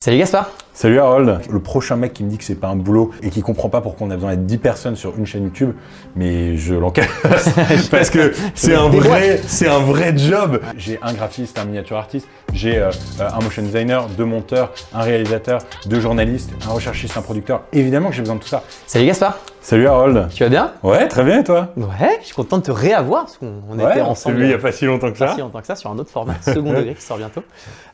[0.00, 3.10] Salut Gaspard Salut Harold Le prochain mec qui me dit que c'est pas un boulot
[3.20, 5.72] et qui comprend pas pourquoi on a besoin d'être 10 personnes sur une chaîne YouTube,
[6.14, 7.08] mais je l'encaisse
[7.90, 10.60] parce que c'est un vrai, c'est un vrai job.
[10.76, 15.62] J'ai un graphiste, un miniature artiste, j'ai euh, un motion designer, deux monteurs, un réalisateur,
[15.86, 17.64] deux journalistes, un recherchiste, un producteur.
[17.72, 18.62] Évidemment que j'ai besoin de tout ça.
[18.86, 20.72] Salut Gaspard Salut Harold Tu vas bien?
[20.82, 21.68] Ouais, très bien et toi?
[21.76, 24.54] Ouais, je suis content de te réavoir parce qu'on Ouais, était ensemble celui il y
[24.54, 25.34] a pas si longtemps que pas ça.
[25.34, 27.42] si longtemps que ça sur un autre format, second degré qui sort bientôt.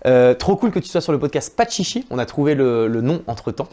[0.06, 2.06] Euh, trop cool que tu sois sur le podcast Pas de chichi.
[2.10, 3.68] On a trouvé le, le nom entre temps,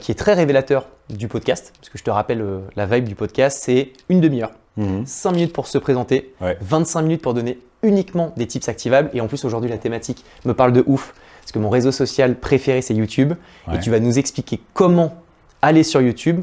[0.00, 1.72] qui est très révélateur du podcast.
[1.78, 5.04] Parce que je te rappelle, euh, la vibe du podcast, c'est une demi-heure, Mhm.
[5.06, 6.56] 5 minutes pour se présenter, Ouais.
[6.60, 9.10] 25 minutes pour donner uniquement des tips activables.
[9.14, 11.14] Et en plus, aujourd'hui, la thématique me parle de ouf.
[11.42, 13.32] Parce que mon réseau social préféré, c'est YouTube.
[13.68, 13.76] Ouais.
[13.76, 15.14] Et tu vas nous expliquer comment
[15.62, 16.42] aller sur YouTube,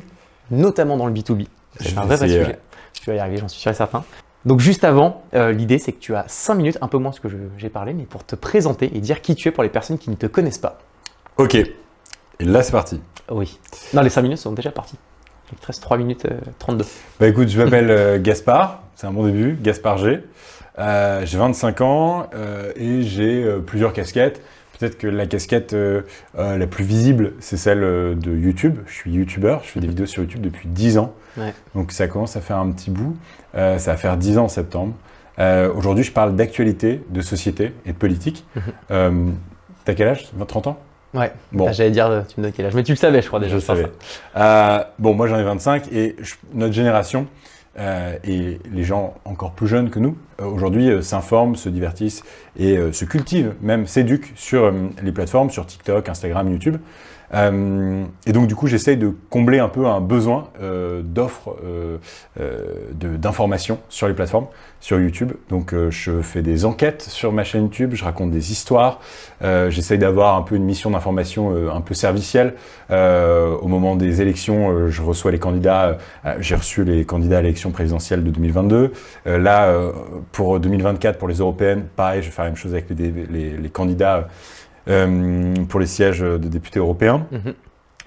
[0.52, 1.48] notamment dans le B2B.
[1.80, 2.60] Je C'est un vrai, vrai sujet.
[2.94, 4.04] Tu vas y arriver, j'en suis sûr et certain.
[4.46, 7.20] Donc juste avant, euh, l'idée c'est que tu as 5 minutes, un peu moins ce
[7.20, 9.70] que je- j'ai parlé, mais pour te présenter et dire qui tu es pour les
[9.70, 10.80] personnes qui ne te connaissent pas.
[11.38, 11.56] Ok.
[11.56, 11.74] Et
[12.40, 13.02] là c'est parti.
[13.30, 13.60] Oui.
[13.94, 14.98] Non, les 5 minutes sont déjà parties.
[15.52, 16.86] Il te reste 3 minutes euh, 32.
[17.20, 20.24] Bah écoute, je m'appelle euh, Gaspard, c'est un bon début, Gaspard G.
[20.78, 22.30] Euh, j'ai 25 ans
[22.78, 24.42] et j'ai plusieurs casquettes.
[24.80, 26.02] Peut-être que la casquette euh,
[26.38, 28.78] euh, la plus visible, c'est celle euh, de YouTube.
[28.88, 31.14] Je suis YouTuber, je fais des vidéos sur YouTube depuis 10 ans.
[31.38, 31.54] Ouais.
[31.76, 33.18] Donc ça commence à faire un petit bout.
[33.56, 34.94] Euh, ça va faire 10 ans en septembre.
[35.76, 38.46] Aujourd'hui, je parle d'actualité, de société et de politique.
[38.90, 39.36] Mhm.
[39.86, 40.28] T'as quel âge?
[40.36, 40.80] 20, 30 ans?
[41.14, 41.32] Ouais.
[41.54, 41.66] Bon.
[41.66, 43.56] Bah, J'allais dire, tu me donnes quel âge, mais tu le savais, je crois déjà.
[43.56, 43.90] Je sans savais.
[44.36, 44.94] ça.
[45.00, 47.26] Bon, moi j'en ai 25 et je- notre génération
[47.78, 52.24] euh, et les gens encore plus jeunes que nous, euh, aujourd'hui euh, s'informent, se divertissent
[52.58, 56.78] et se cultivent, même s'éduquent sur les plateformes, sur TikTok, Instagram, YouTube.
[57.34, 61.98] Euh, et donc du coup j'essaye de combler un peu un besoin euh, d'offres euh,
[62.94, 64.48] d'informations sur les plateformes,
[64.80, 65.34] sur YouTube.
[65.50, 69.00] Donc je fais des enquêtes sur ma chaîne YouTube, je raconte des histoires,
[69.42, 72.56] j'essaye d'avoir un peu une mission d'information un peu servicielle.
[72.90, 75.98] Au moment des élections, je reçois les candidats,
[76.40, 78.94] j'ai reçu les candidats à l'élection présidentielle de 2022.
[79.28, 79.74] Euh, là,
[80.32, 84.28] pour 2024, pour les européennes, pareil, je vais faire la même chose avec les, candidats
[85.68, 87.26] pour les sièges de députés européens.
[87.32, 87.54] Mhm.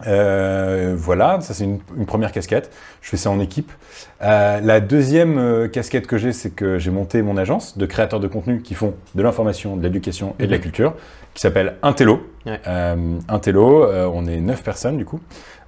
[0.07, 2.73] Euh, voilà, ça c'est une, une première casquette.
[3.03, 3.71] Je fais ça en équipe.
[4.23, 8.19] Euh, la deuxième euh, casquette que j'ai, c'est que j'ai monté mon agence de créateurs
[8.19, 10.63] de contenu qui font de l'information, de l'éducation et de la Mhm.
[10.63, 10.95] culture,
[11.35, 12.27] qui s'appelle Intello.
[12.47, 12.59] Ouais.
[12.67, 12.97] Euh,
[13.29, 15.21] Intello, euh, on est neuf personnes du coup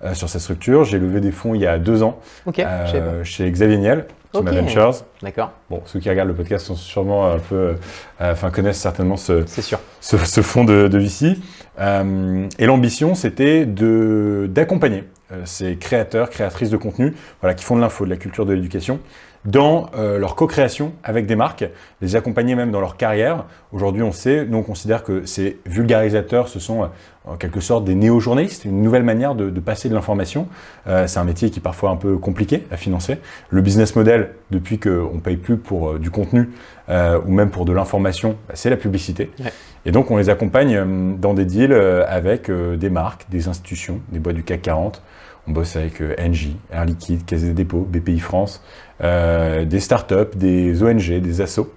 [0.04, 0.82] euh, sur cette structure.
[0.84, 2.18] J'ai levé des fonds il y a deux ans
[2.58, 4.54] euh, chez Xavier Niel, Team Ok.
[4.54, 4.94] Ventures.
[5.22, 9.16] D'accord, Bon, ceux qui regardent le podcast sont sûrement un peu, euh, enfin connaissent certainement
[9.16, 9.78] ce, c'est sûr.
[10.00, 11.36] ce, ce fonds de, de VC.
[11.80, 17.76] Euh, et l'ambition, c'était de d'accompagner euh, ces créateurs, créatrices de contenu, voilà, qui font
[17.76, 19.00] de l'info, de la culture, de l'éducation,
[19.44, 21.66] dans leur co-création avec des marques,
[22.00, 23.44] les accompagner même dans leur carrière.
[23.72, 26.88] Aujourd'hui, on sait, nous on considère que ces vulgarisateurs, ce sont
[27.26, 30.46] en quelque sorte des néo-journalistes, une nouvelle manière de, de passer de l'information.
[30.86, 33.18] Euh, c'est un métier qui est parfois un peu compliqué à financer.
[33.48, 36.50] Le business model, depuis qu'on ne paye plus pour euh, du contenu
[36.90, 39.30] euh, ou même pour de l'information, bah, c'est la publicité.
[39.40, 39.52] Ouais.
[39.86, 44.36] Et donc, on les accompagne dans des deals avec des marques, des institutions, des boîtes
[44.36, 45.02] du CAC 40.
[45.46, 48.64] On bosse avec Engie, Air Liquide, Caisse des dépôts, BPI France,
[49.02, 51.70] des startups, des ONG, des assos.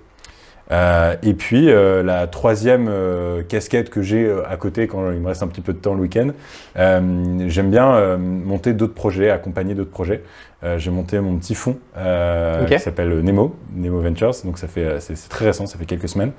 [0.72, 5.19] Euh, et puis, euh, la troisième euh, casquette que j'ai euh, à côté, quand il
[5.19, 6.29] me reste un petit peu de temps le week-end,
[6.78, 10.23] euh, j'aime bien euh, monter d'autres projets, accompagner d'autres projets.
[10.63, 12.69] Euh, j'ai monté mon petit fonds euh, Ok.
[12.69, 14.33] qui s'appelle Nemo, Nemo Ventures.
[14.44, 16.31] Donc ça fait, c'est très récent, ça fait quelques semaines.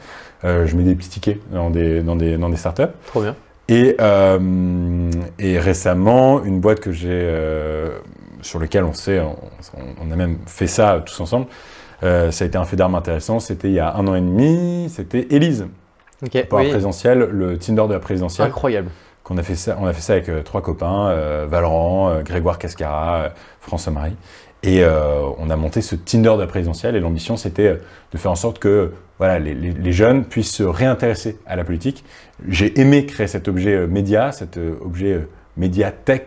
[0.45, 2.83] Euh, je mets des petits tickets dans des, dans des, dans des startups.
[3.07, 3.35] Trop bien.
[3.69, 7.99] Et, euh, et récemment, une boîte que j'ai, euh,
[8.43, 9.37] sur laquelle on sait, on,
[10.03, 11.47] on a même fait ça tous ensemble.
[12.03, 13.41] Euh, ça a été un fait d'armes intéressant.
[13.41, 14.89] C'était il y a un an et demi.
[14.89, 15.67] C'était Elise,
[16.25, 18.49] Ok, pour la présidentielle, le Tinder de la présidentielle.
[18.49, 18.91] incroyable.
[19.25, 22.23] Qu'on a fait ça, on a fait ça avec euh, trois copains, euh, Valorant, euh,
[22.23, 23.29] Grégoire Cascara, euh,
[23.61, 24.17] François-Marie.
[24.65, 27.79] Et on a monté ce Tinder de la présidentielle et l'ambition c'était
[28.11, 31.63] de faire en sorte que voilà, les, les- les jeunes puissent se réintéresser à la
[31.63, 32.05] politique.
[32.49, 35.29] J'ai aimé créer cet objet média, cet objet
[35.59, 36.23] média tech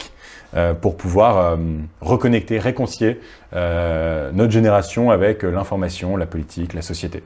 [0.55, 1.55] euh, pour pouvoir euh,
[2.01, 3.19] reconnecter, réconcilier
[3.53, 7.23] euh, notre génération avec euh, l'information, la politique, la société.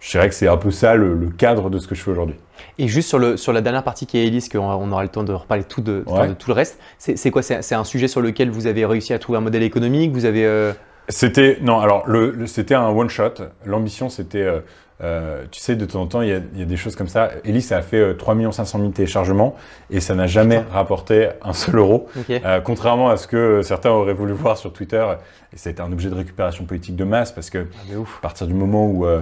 [0.00, 2.10] Je dirais que c'est un peu ça le, le cadre de ce que je fais
[2.10, 2.36] aujourd'hui.
[2.78, 5.08] Et juste sur, le, sur la dernière partie qui est Elise, qu'on on aura le
[5.08, 6.28] temps de reparler tout de, enfin, Ouais.
[6.28, 7.42] de tout le reste, c'est quoi?
[7.42, 10.12] C'est un sujet sur lequel vous avez réussi à trouver un modèle économique?
[10.12, 10.72] Vous avez.
[11.08, 13.34] C'était non alors le, le- c'était un one shot.
[13.64, 14.58] L'ambition c'était euh,
[15.02, 16.96] euh, tu sais, de temps en temps, il y a, il y a des choses
[16.96, 17.30] comme ça.
[17.44, 19.54] Ellie, ça a fait euh, 3 500 000 téléchargements
[19.90, 22.08] et ça n'a jamais rapporté un seul euro.
[22.30, 25.04] Euh, contrairement à ce que certains auraient voulu voir sur Twitter,
[25.52, 28.20] et ça a été un objet de récupération politique de masse parce que Ah, à
[28.22, 29.20] partir du moment où, euh,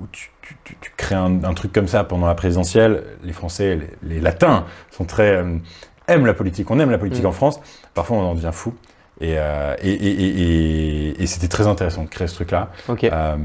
[0.00, 3.32] où tu, tu- tu- tu crées un, un truc comme ça pendant la présidentielle, les
[3.32, 5.56] Français, les, les Latins sont très euh,
[6.08, 6.70] aiment la politique.
[6.70, 7.28] On aime la politique Mm.
[7.28, 7.60] en France.
[7.94, 8.74] Parfois, on en devient fou.
[9.22, 10.40] Et, euh, et, et-
[11.10, 12.70] et- et- c'était très intéressant de créer ce truc-là.
[12.88, 13.04] Ok.
[13.04, 13.36] Euh,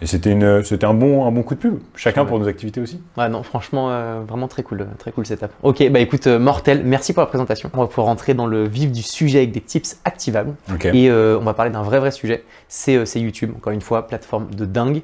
[0.00, 1.78] et c'était une, c'était un bon, un bon coup de pub.
[1.96, 2.28] Chacun Ouais.
[2.28, 3.00] pour nos activités aussi.
[3.16, 5.50] Ouais, non, franchement, euh, vraiment très cool, très cool setup.
[5.64, 7.68] Ok, bah écoute, mortel, merci pour la présentation.
[7.74, 10.54] On va pouvoir rentrer dans le vif du sujet avec des tips activables.
[10.72, 10.84] Ok.
[10.86, 12.44] Et on va parler d'un vrai, vrai sujet.
[12.68, 15.02] C'est c'est YouTube, encore une fois, plateforme de dingue.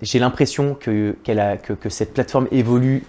[0.00, 3.02] J'ai l'impression que, qu'elle a, que, que cette plateforme évolue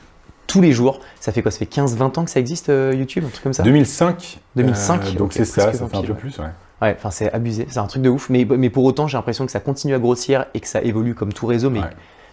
[0.48, 1.00] tous les jours.
[1.20, 3.54] Ça fait quoi Ça fait 15-20 ans que ça existe, euh, YouTube, un truc comme
[3.54, 3.64] ça?
[3.64, 4.40] 2005.
[4.56, 6.38] 2005, euh, donc c'est ça, ça fait un peu plus.
[6.40, 6.46] Ouais.
[6.82, 8.30] Ouais, enfin c'est abusé, c'est un truc de ouf.
[8.30, 11.16] Mais, mais pour autant, j'ai l'impression que ça continue à grossir et que ça évolue
[11.16, 11.70] comme tout réseau.
[11.72, 11.86] Mais Ouais.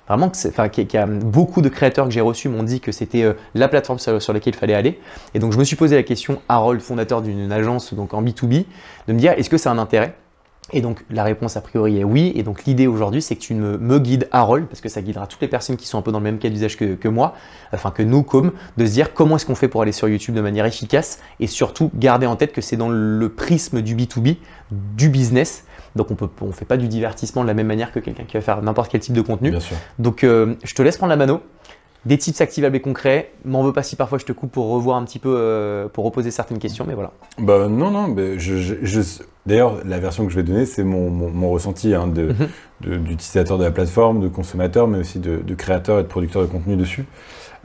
[0.07, 2.93] vraiment, que enfin, qu'il y a- beaucoup de créateurs que j'ai reçus m'ont dit que
[2.93, 5.01] c'était euh, la plateforme sur, sur laquelle il fallait aller.
[5.33, 8.67] Et donc je me suis posé la question, Harold, fondateur d'une agence donc en B2B,
[9.09, 10.15] de me dire est-ce que c'est un intérêt?
[10.73, 12.33] Et donc la réponse a priori est oui.
[12.35, 15.27] Et donc l'idée aujourd'hui, c'est que tu me, me guides Harold, parce que ça guidera
[15.27, 17.35] toutes les personnes qui sont un peu dans le même cas d'usage que, que moi,
[17.73, 20.35] enfin que nous, comme, de se dire comment est-ce qu'on fait pour aller sur YouTube
[20.35, 24.37] de manière efficace et surtout garder en tête que c'est dans le prisme du B2B,
[24.71, 25.65] du business.
[25.97, 28.37] Donc on ne on fait pas du divertissement de la même manière que quelqu'un qui
[28.37, 29.51] va faire n'importe quel type de contenu.
[29.51, 29.77] Bien sûr.
[29.99, 31.41] Donc euh, je te laisse prendre la mano.
[32.07, 33.31] Des tips activables et concrets.
[33.47, 36.05] M'en veux pas si parfois je te coupe pour revoir un petit peu, euh, pour
[36.05, 37.13] reposer certaines questions, mais voilà.
[37.39, 38.09] Bah non, non.
[38.09, 39.01] mais je, je- je-
[39.47, 42.49] D'ailleurs, la version que je vais donner, c'est mon, mon- mon ressenti hein, de- Mhm.
[42.83, 46.41] de- d'utilisateur de la plateforme, de consommateur, mais aussi de, de créateur et de producteur
[46.43, 47.05] de contenu dessus.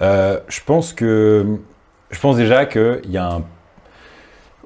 [0.01, 1.57] Euh, je pense que,
[2.11, 3.43] je pense déjà qu'il y a un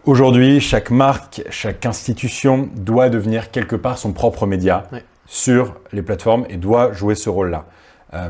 [0.05, 5.01] Aujourd'hui, chaque marque, chaque institution doit devenir quelque part son propre média Ouais.
[5.27, 7.65] sur les plateformes et doit jouer ce rôle-là.
[8.13, 8.29] Euh,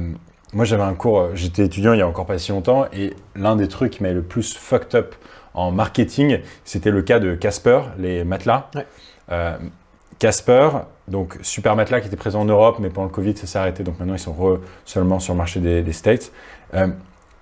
[0.54, 3.56] moi, j'avais un cours, j'étais étudiant il y a encore pas si longtemps, et l'un
[3.56, 5.16] des trucs qui m'a le plus fucked up
[5.54, 8.70] en marketing, c'était le cas de Casper, les matelas.
[8.76, 8.88] Ouais.
[9.32, 9.58] Euh,
[10.20, 10.70] Casper,
[11.08, 13.84] donc super matelas qui était présent en Europe, mais pendant le Covid, ça s'est arrêté,
[13.84, 16.32] donc maintenant ils sont re- seulement sur le marché des, des States.
[16.74, 16.88] Euh,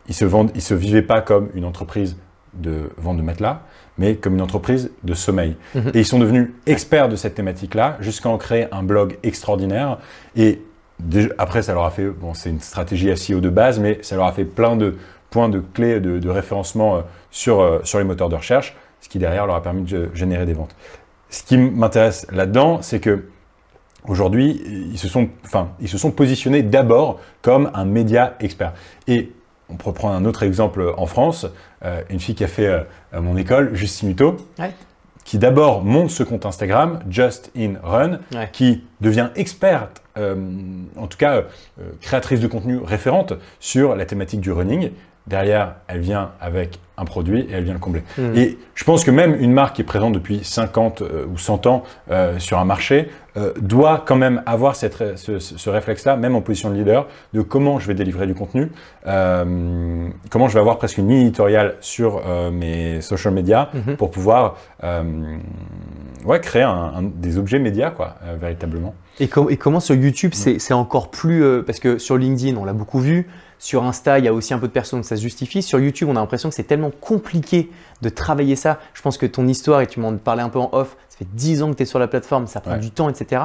[0.07, 2.17] ils se vendent, ils se vivaient pas comme une entreprise
[2.53, 3.61] de vente de matelas,
[3.97, 5.55] mais comme une entreprise de sommeil.
[5.75, 5.91] Mhm.
[5.93, 9.99] Et ils sont devenus experts de cette thématique-là, jusqu'à en créer un blog extraordinaire.
[10.35, 10.61] Et
[11.37, 14.25] après, ça leur a fait, bon, c'est une stratégie SEO de base, mais ça leur
[14.25, 14.97] a fait plein de
[15.29, 17.01] points de clés de, référencement euh,
[17.31, 20.45] sur, euh, sur les moteurs de recherche, ce qui derrière leur a permis de générer
[20.45, 20.75] des ventes.
[21.29, 23.25] Ce qui m'intéresse là-dedans, c'est que
[24.07, 24.61] aujourd'hui,
[24.91, 28.73] ils se sont, enfin, ils se sont positionnés d'abord comme un média expert.
[29.07, 29.31] Et
[29.69, 31.47] on peut prendre un autre exemple en France,
[31.85, 34.71] euh, une fille qui a fait mon école, Justine Hutto, Ouais.
[35.23, 38.49] Qui d'abord monte ce compte Instagram, Just in Run, Ouais.
[38.51, 40.35] qui devient experte, euh,
[40.97, 41.43] en tout cas euh,
[42.01, 44.91] créatrice de contenu référente sur la thématique du running.
[45.27, 48.03] Derrière, elle vient avec un produit et elle vient le combler.
[48.17, 48.37] Mhm.
[48.37, 51.65] Et je pense que même une marque qui est présente depuis 50 euh, ou 100
[51.67, 56.41] ans euh, sur un marché euh, doit quand même avoir cette ce, réflexe-là, même en
[56.41, 58.71] position de leader, de comment je vais délivrer du contenu,
[59.05, 62.21] comment je vais avoir presque une ligne éditoriale sur
[62.51, 63.95] mes social media Mhm.
[63.97, 64.57] pour pouvoir
[66.25, 68.93] ouais, créer un- un- des objets médias, quoi, véritablement.
[69.19, 71.63] Et, com- et comment sur YouTube, c'est c'est encore plus.
[71.65, 73.27] parce que sur LinkedIn, on l'a beaucoup vu.
[73.63, 75.61] Sur Insta, il y a aussi un peu de personnes, donc ça se justifie.
[75.61, 77.69] Sur YouTube, on a l'impression que c'est tellement compliqué
[78.01, 78.79] de travailler ça.
[78.95, 81.27] Je pense que ton histoire, et tu m'en parlais un peu en off, ça fait
[81.31, 82.79] 10 ans que tu es sur la plateforme, ça prend Ouais.
[82.79, 83.43] du temps, etc.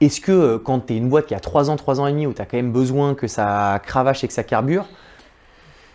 [0.00, 2.12] Est-ce que euh, quand tu es une boîte qui a 3 ans, 3 ans et
[2.12, 4.86] demi, où tu as quand même besoin que ça cravache et que ça carbure,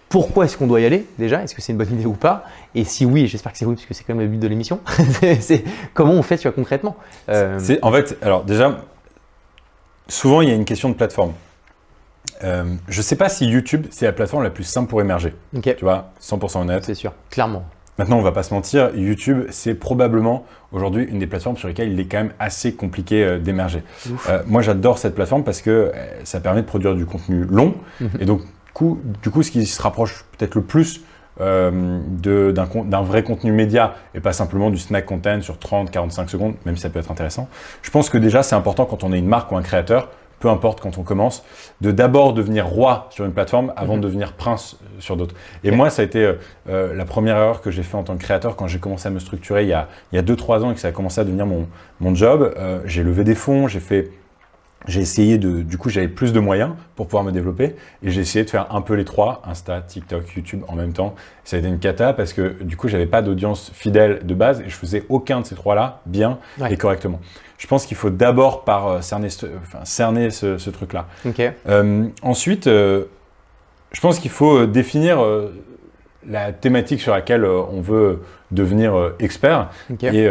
[0.09, 1.41] pourquoi est-ce qu'on doit y aller déjà?
[1.41, 2.43] Est-ce que c'est une bonne idée ou pas?
[2.75, 4.47] Et si oui, j'espère que c'est oui, parce que c'est quand même le but de
[4.49, 4.81] l'émission,
[5.39, 6.97] c'est- comment on fait tu vois, concrètement?
[7.29, 8.81] Euh, C'est en fait, alors déjà,
[10.09, 11.31] souvent il y a une question de plateforme.
[12.43, 15.33] Euh, je ne sais pas si YouTube c'est la plateforme la plus simple pour émerger.
[15.55, 16.83] Ok, Tu vois, 100% honnête.
[16.83, 17.65] c'est sûr, clairement.
[17.97, 21.91] Maintenant, on va pas se mentir, YouTube, c'est probablement aujourd'hui une des plateformes sur lesquelles
[21.91, 23.83] il est quand même assez compliqué euh, d'émerger.
[24.29, 25.91] Euh, moi, j'adore cette plateforme parce que euh,
[26.23, 27.75] ça permet de produire du contenu long.
[27.99, 28.09] Mhm.
[28.21, 28.41] Et donc,
[28.73, 31.01] coup, du coup, ce qui se rapproche peut-être le plus
[31.41, 36.75] euh, d'un vrai contenu média et pas simplement du snack content sur 30-45 secondes, même
[36.75, 37.49] si ça peut être intéressant.
[37.81, 40.49] Je pense que déjà, c'est important quand on est une marque ou un créateur, peu
[40.49, 41.43] importe quand on commence,
[41.81, 44.01] de d'abord devenir roi sur une plateforme avant Mhm.
[44.01, 45.35] de devenir prince euh, sur d'autres.
[45.63, 46.33] Et moi, ça a été euh,
[46.69, 49.11] euh, la première erreur que j'ai fait en tant que créateur quand j'ai commencé à
[49.11, 51.19] me structurer il y a, il y a 2-3 ans et que ça a commencé
[51.21, 51.67] à devenir mon,
[51.99, 52.53] mon job.
[52.57, 54.11] Euh, j'ai levé des fonds, j'ai fait
[54.87, 58.21] j'ai essayé de, du coup, j'avais plus de moyens pour pouvoir me développer et j'ai
[58.21, 61.15] essayé de faire un peu les trois, Insta, TikTok, YouTube en même temps.
[61.43, 64.61] Ça a été une cata parce que du coup, j'avais pas d'audience fidèle de base
[64.61, 66.71] et je faisais aucun de ces trois-là bien Ouais.
[66.73, 67.19] et correctement.
[67.59, 71.07] Je pense qu'il faut d'abord par euh, cerner, ce, enfin, cerner ce, ce truc-là.
[71.67, 73.03] Euh, ensuite, euh,
[73.91, 75.19] je pense qu'il faut définir
[76.27, 79.69] la thématique sur laquelle on veut devenir expert.
[80.01, 80.29] Et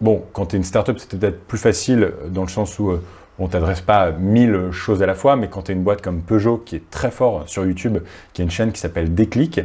[0.00, 2.98] bon, quand tu es une startup, c'est peut-être plus facile dans le sens où
[3.38, 6.22] on t'adresse pas mille choses à la fois, mais quand tu es une boîte comme
[6.22, 7.98] Peugeot qui est très fort sur YouTube,
[8.32, 9.60] qui a une chaîne qui s'appelle Déclic,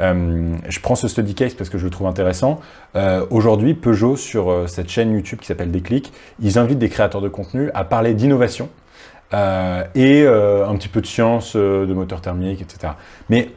[0.00, 2.60] euh, je prends ce study case parce que je le trouve intéressant.
[2.94, 7.20] Euh, Aujourd'hui, Peugeot, sur euh, cette chaîne YouTube qui s'appelle Déclic, ils invitent des créateurs
[7.20, 8.68] de contenu à parler d'innovation
[9.34, 12.92] euh, et un petit peu de science, de moteur thermique, etc.
[13.28, 13.50] Mais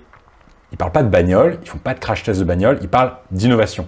[0.72, 3.14] ils parlent pas de bagnole, ils font pas de crash test de bagnole, ils parlent
[3.32, 3.88] d'innovation.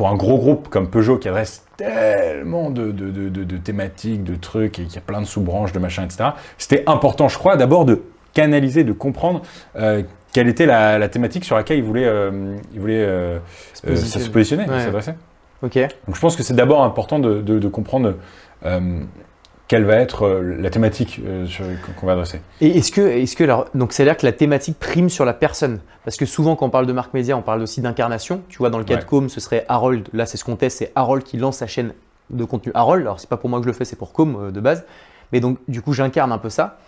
[0.00, 4.78] Pour un gros groupe comme Peugeot qui adresse tellement de, de- de- thématiques, de trucs,
[4.78, 8.00] et qui a plein de sous-branches, de machins, etc., c'était important, je crois, d'abord de
[8.32, 9.42] canaliser, de comprendre
[9.76, 10.02] euh,
[10.32, 13.40] quelle était la, la thématique sur laquelle ils voulaient, euh, ils voulaient euh,
[13.74, 14.66] Se positionner.
[14.66, 14.80] Ouais.
[14.80, 15.12] s'adresser.
[15.62, 15.74] Ok.
[16.06, 18.14] Donc je pense que c'est d'abord important de, comprendre
[19.70, 21.46] quelle va être euh, la thématique euh,
[22.00, 22.40] qu'on va adresser.
[22.60, 25.24] Et est-ce que, est-ce que alors, donc c'est à dire que la thématique prime sur
[25.24, 28.42] la personne Parce que souvent quand on parle de marque média, on parle aussi d'incarnation.
[28.48, 29.00] Tu vois, dans le cas Ouais.
[29.00, 30.08] de Com, ce serait Harold.
[30.12, 31.92] Là, c'est ce qu'on teste, c'est Harold qui lance sa chaîne
[32.30, 33.02] de contenu Harold.
[33.02, 34.84] Alors c'est pas pour moi que je le fais, c'est pour Com euh, de base.
[35.32, 36.78] Mais donc du coup, j'incarne un peu ça.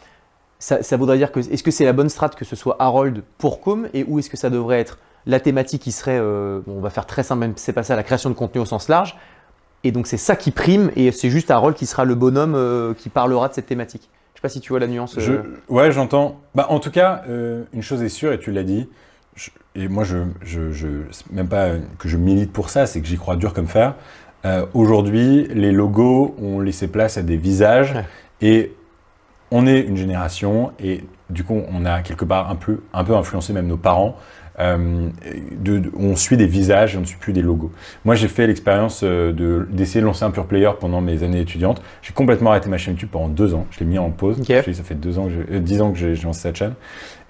[0.58, 3.22] Ça, ça voudrait dire que est-ce que c'est la bonne strat que ce soit Harold
[3.38, 6.78] pour Com et où est-ce que ça devrait être la thématique qui serait, euh, bon,
[6.78, 8.64] on va faire très simple, même si c'est pas ça, la création de contenu au
[8.64, 9.16] sens large.
[9.84, 12.94] Et donc c'est ça qui prime et c'est juste Harold qui sera le bonhomme euh,
[12.94, 14.08] qui parlera de cette thématique.
[14.34, 15.16] Je sais pas si tu vois la nuance.
[15.18, 16.40] Je, euh, ouais, j'entends.
[16.54, 18.88] Bah, en tout cas, euh, une chose est sûre, et tu l'as dit,
[19.34, 20.86] je- et moi, je, je,
[21.30, 23.94] même pas que je milite pour ça, c'est que j'y crois dur comme fer.
[24.44, 28.04] Euh, Aujourd'hui, les logos ont laissé place à des visages, Ouais.
[28.40, 28.74] et
[29.50, 33.14] on est une génération, et du coup, on a quelque part un peu, un peu
[33.14, 34.16] influencé même nos parents.
[34.58, 35.08] Euh,
[35.58, 37.70] de, de- on suit des visages, on ne suit plus des logos.
[38.04, 41.40] Moi, j'ai fait l'expérience euh, de- d'essayer de lancer un pure player pendant mes années
[41.40, 41.82] étudiantes.
[42.02, 43.66] J'ai complètement arrêté ma chaîne YouTube pendant deux ans.
[43.70, 44.42] Je l'ai mis en pause.
[44.72, 46.74] Ça fait deux ans que euh, dix ans que j'ai lancé cette chaîne.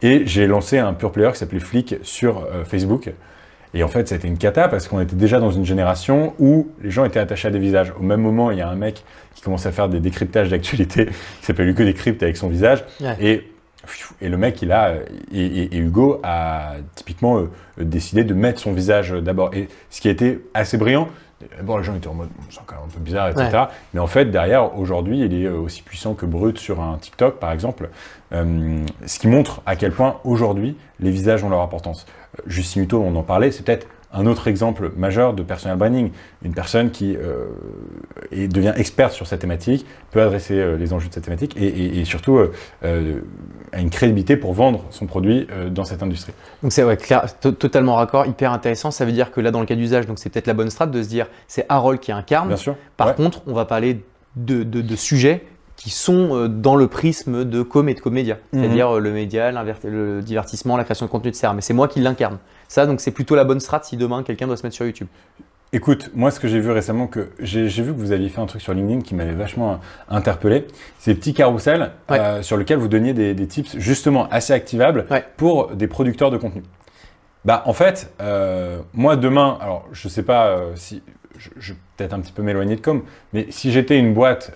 [0.02, 3.12] Et j'ai lancé un pure player qui s'appelait Flick sur euh, Facebook.
[3.74, 6.34] Et en fait, ça a été une cata parce qu'on était déjà dans une génération
[6.38, 7.92] où les gens étaient attachés à des visages.
[7.98, 9.02] Au même moment, il y a un mec
[9.34, 11.06] qui commence à faire des décryptages d'actualité
[11.40, 12.84] qui s'appelle Hugo Décrypte avec son visage.
[13.00, 13.16] Ouais.
[13.20, 13.48] Et,
[14.20, 18.34] et le mec, il a, euh, et, et- et Hugo a typiquement euh, décidé de
[18.34, 19.54] mettre son visage euh, d'abord.
[19.54, 21.08] Et ce qui a été assez brillant,
[21.56, 23.48] D'abord, les gens étaient en mode, c'est quand même un peu bizarre, etc.
[23.52, 23.58] Ouais.
[23.94, 27.50] Mais en fait, derrière, aujourd'hui, il est aussi puissant que Brut sur un TikTok, par
[27.50, 27.90] exemple.
[28.32, 32.06] Euh, ce qui montre à quel point, aujourd'hui, les visages ont leur importance.
[32.46, 36.10] Justin Hutto, on en parlait, c'est peut-être un autre exemple majeur de personal branding.
[36.44, 37.46] Une personne qui euh,
[38.30, 41.66] et devient experte sur cette thématique, peut adresser euh, les enjeux de cette thématique et,
[41.66, 42.38] et- et surtout
[42.84, 43.20] euh,
[43.72, 46.32] a une crédibilité pour vendre son produit dans cette industrie.
[46.62, 48.90] Donc c'est ouais, clair- totalement raccord, hyper intéressant.
[48.90, 50.86] Ça veut dire que là, dans le cas d'usage, donc c'est peut-être la bonne strat
[50.86, 52.48] de se dire c'est Harold qui incarne.
[52.48, 52.76] Bien sûr.
[52.96, 53.14] Par Ouais.
[53.14, 54.02] contre, on va parler
[54.36, 55.44] de, de- de sujets
[55.76, 58.60] qui sont dans le prisme de com et de comédia, Mhm.
[58.62, 59.50] c'est-à-dire le média,
[59.84, 61.48] le divertissement, la création de contenu, etc.
[61.54, 62.38] Mais c'est moi qui l'incarne.
[62.72, 65.08] Ça, donc c'est plutôt la bonne strat si demain quelqu'un doit se mettre sur YouTube.
[65.74, 68.46] Écoute, moi, ce que j'ai vu récemment, que j'ai vu que vous aviez fait un
[68.46, 70.66] truc sur LinkedIn qui m'avait vachement interpellé,
[70.98, 72.18] c'est petits carousels Ouais.
[72.18, 75.22] euh, sur lesquels vous donniez des, des tips justement assez activables Ouais.
[75.36, 76.62] pour des producteurs de contenu.
[77.44, 81.02] Bah, en fait, euh, moi demain, alors je sais pas euh, si
[81.36, 83.02] je, je vais peut-être un petit peu m'éloigner de com,
[83.34, 84.52] mais si j'étais une boîte,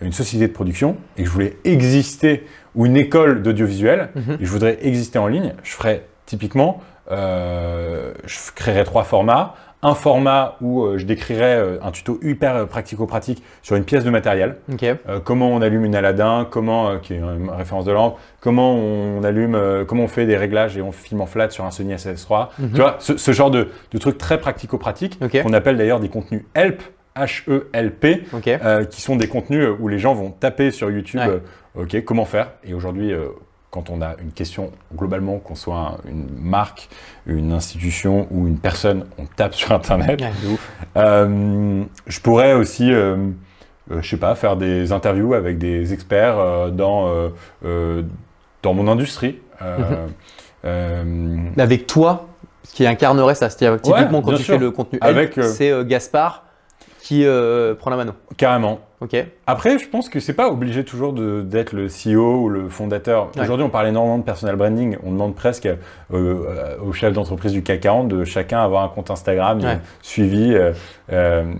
[0.00, 4.38] une société de production et que je voulais exister ou une école d'audiovisuel Mhm.
[4.40, 6.80] et je voudrais exister en ligne, je ferais typiquement,
[7.10, 9.54] euh, je créerais trois formats.
[9.86, 14.08] Un format où euh, je décrirais euh, un tuto hyper pratico-pratique sur une pièce de
[14.08, 14.56] matériel.
[14.72, 14.82] Ok.
[14.82, 18.74] Euh, comment on allume une Aladdin, comment, euh, qui est une référence de lampe, comment
[18.74, 21.92] on allume, comment on fait des réglages et on filme en flat sur un Sony
[21.94, 22.48] SS3.
[22.58, 22.70] Mhm.
[22.72, 26.44] Tu vois, ce, ce genre de, de trucs très pratico-pratiques qu'on appelle d'ailleurs des contenus
[26.54, 26.82] help,
[27.14, 31.40] H-E-L-P, euh, qui sont des contenus où les gens vont taper sur YouTube, Ouais.
[31.76, 32.52] euh, ok, comment faire.
[32.64, 33.26] Et aujourd'hui, euh,
[33.74, 36.88] quand on a une question, globalement, qu'on soit un- une marque,
[37.26, 40.22] une institution ou une personne, on tape sur Internet.
[40.96, 43.16] Euh, je pourrais aussi, euh,
[43.90, 47.12] euh, je sais pas, faire des interviews avec des experts euh, dans,
[47.64, 48.02] euh,
[48.62, 49.40] dans mon industrie.
[49.60, 51.50] Mhm.
[51.58, 52.28] Avec toi,
[52.62, 53.50] qui incarnerait ça.
[53.50, 54.54] C'est-à-dire typiquement quand tu sûr.
[54.54, 55.00] fais le contenu,
[55.42, 56.44] c'est Gaspard
[57.00, 57.26] qui
[57.78, 58.12] prend la mano.
[58.36, 58.78] carrément.
[59.46, 63.30] Après, je pense que c'est pas obligé toujours d'être le CEO ou le fondateur.
[63.36, 63.42] Ouais.
[63.42, 64.96] Aujourd'hui, on parle énormément de personal branding.
[65.04, 65.66] On demande presque
[66.12, 69.66] euh, aux chefs d'entreprise du CAC 40 de chacun avoir un compte Instagram Ouais.
[69.66, 70.54] euh, suivi.
[70.54, 70.72] euh,
[71.12, 71.52] euh,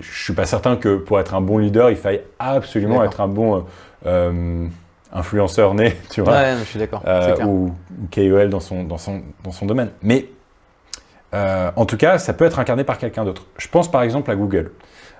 [0.00, 3.26] je suis pas certain que pour être un bon leader, il faille absolument être un
[3.28, 3.60] bon euh,
[4.06, 4.66] euh,
[5.12, 7.02] influenceur né, tu vois, Ouais, je suis d'accord.
[7.48, 7.72] ou,
[8.14, 9.90] KOL dans son, dans son, dans son domaine.
[10.02, 10.26] Mais
[11.32, 13.46] en tout cas, ça peut être incarné par quelqu'un d'autre.
[13.58, 14.70] Je pense par exemple à Google.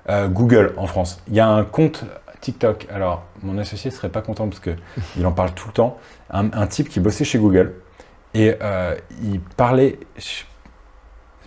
[0.08, 2.04] Euh, Google en France, il y a un compte
[2.40, 2.86] TikTok.
[2.92, 4.70] Alors, mon associé serait pas content parce que
[5.16, 5.98] il en parle tout le temps.
[6.30, 7.74] Un, un type qui bossait chez Google
[8.34, 9.98] et euh, il parlait.
[10.16, 10.44] C'est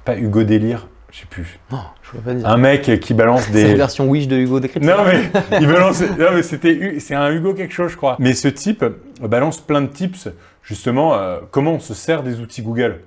[0.05, 1.59] pas Hugo Délire, je sais plus.
[1.71, 2.47] Non, je ne pas dire.
[2.47, 3.75] Un mec qui balance C'est la des.
[3.75, 4.85] version Wish de Hugo Décrypte.
[4.85, 6.01] Non mais il balance.
[6.01, 8.15] Non mais c'était c'est un Hugo quelque chose je crois.
[8.19, 8.83] Mais ce type
[9.21, 10.29] balance plein de tips
[10.63, 13.01] justement euh, comment on se sert des outils Google.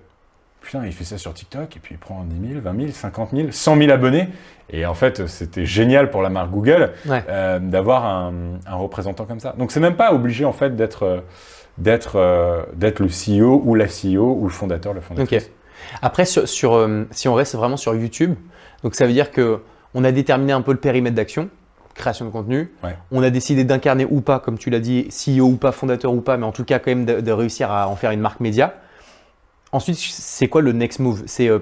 [0.64, 3.30] Putain il fait ça sur TikTok et puis il prend 10 000, 20 000, 50
[3.32, 4.28] 000, 100 000 abonnés.
[4.70, 7.22] Et en fait c'était génial pour la marque Google Ouais.
[7.28, 8.32] euh, d'avoir un,
[8.66, 9.54] un représentant comme ça.
[9.58, 11.20] Donc c'est même pas obligé en fait d'être euh,
[11.78, 15.44] d'être euh, d'être le CEO ou la CEO ou le fondateur, le fondatrice.
[15.44, 15.50] Ok.
[16.00, 18.34] Après, sur, sur, euh, si on reste vraiment sur YouTube,
[18.82, 19.60] donc ça veut dire que
[19.92, 21.50] on a déterminé un peu le périmètre d'action,
[21.94, 22.72] création de contenu.
[22.82, 22.96] Ouais.
[23.12, 26.20] On a décidé d'incarner ou pas, comme tu l'as dit, CEO ou pas, fondateur ou
[26.22, 28.40] pas, mais en tout cas quand même de, de réussir à en faire une marque
[28.40, 28.74] média.
[29.74, 31.24] Ensuite, c'est quoi le next move?
[31.26, 31.58] C'est euh,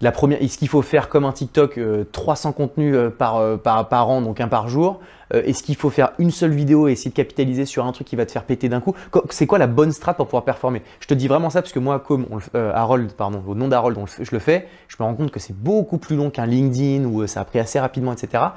[0.00, 0.42] la première.
[0.42, 4.08] Est-ce qu'il faut faire comme un TikTok euh, 300 contenus euh, par, euh, par, par
[4.08, 5.00] an, donc un par jour?
[5.34, 8.06] Euh, Est-ce qu'il faut faire une seule vidéo et essayer de capitaliser sur un truc
[8.06, 8.94] qui va te faire péter d'un coup?
[9.10, 10.80] Co- C'est quoi la bonne strat pour pouvoir performer?
[11.00, 13.68] Je te dis vraiment ça parce que moi, comme on le euh, pardon, au nom
[13.68, 17.04] d'Harold, je le fais, je me rends compte que c'est beaucoup plus long qu'un LinkedIn
[17.04, 18.56] où euh, ça a pris assez rapidement, etc.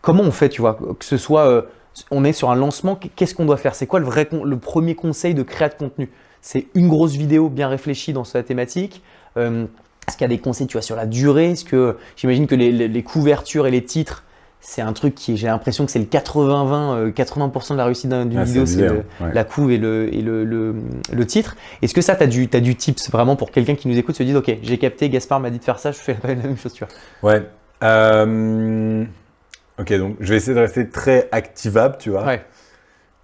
[0.00, 1.62] Comment on fait, tu vois, que ce soit, euh,
[2.10, 3.74] on est sur un lancement, qu'est-ce qu'on doit faire?
[3.74, 6.10] C'est quoi le vrai, le premier conseil de créa de contenu?
[6.46, 9.02] C'est une grosse vidéo bien réfléchie dans sa thématique.
[9.38, 9.64] Euh,
[10.06, 11.52] est-ce qu'il y a des conseils, tu vois, sur la durée?
[11.52, 14.24] Est-ce que j'imagine que les, les- les couvertures et les titres,
[14.60, 18.10] c'est un truc qui, j'ai l'impression que c'est le 80-20, euh, 80% de la réussite
[18.10, 18.86] d'un- d'une Ah, vidéo, c'est.
[18.90, 19.02] Ouais.
[19.32, 20.74] la couve et le, et le, le-
[21.10, 21.56] le titre.
[21.80, 24.22] Est-ce que ça, tu as du, du tips vraiment pour quelqu'un qui nous écoute, se
[24.22, 26.74] dit, ok, j'ai capté, Gaspard m'a dit de faire ça, je fais la même chose,
[26.74, 26.84] tu
[27.22, 27.32] vois?
[27.32, 27.42] Ouais.
[27.82, 29.04] Euh,
[29.78, 32.24] Ok, donc je vais essayer de rester très activable, tu vois.
[32.24, 32.44] Ouais.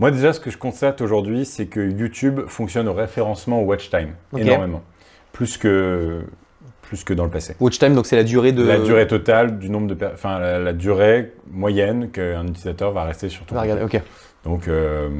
[0.01, 3.91] Moi, déjà, ce que je constate aujourd'hui, c'est que YouTube fonctionne au référencement au watch
[3.91, 4.83] time énormément,
[5.31, 6.23] plus que,
[6.81, 7.55] plus que dans le passé.
[7.61, 8.65] Watch time, donc c'est la durée de.
[8.65, 13.29] La durée totale du nombre de, enfin la, la durée moyenne qu'un utilisateur va rester
[13.29, 13.55] sur ton.
[13.55, 14.01] On va regarder, ok.
[14.45, 15.11] Donc, euh,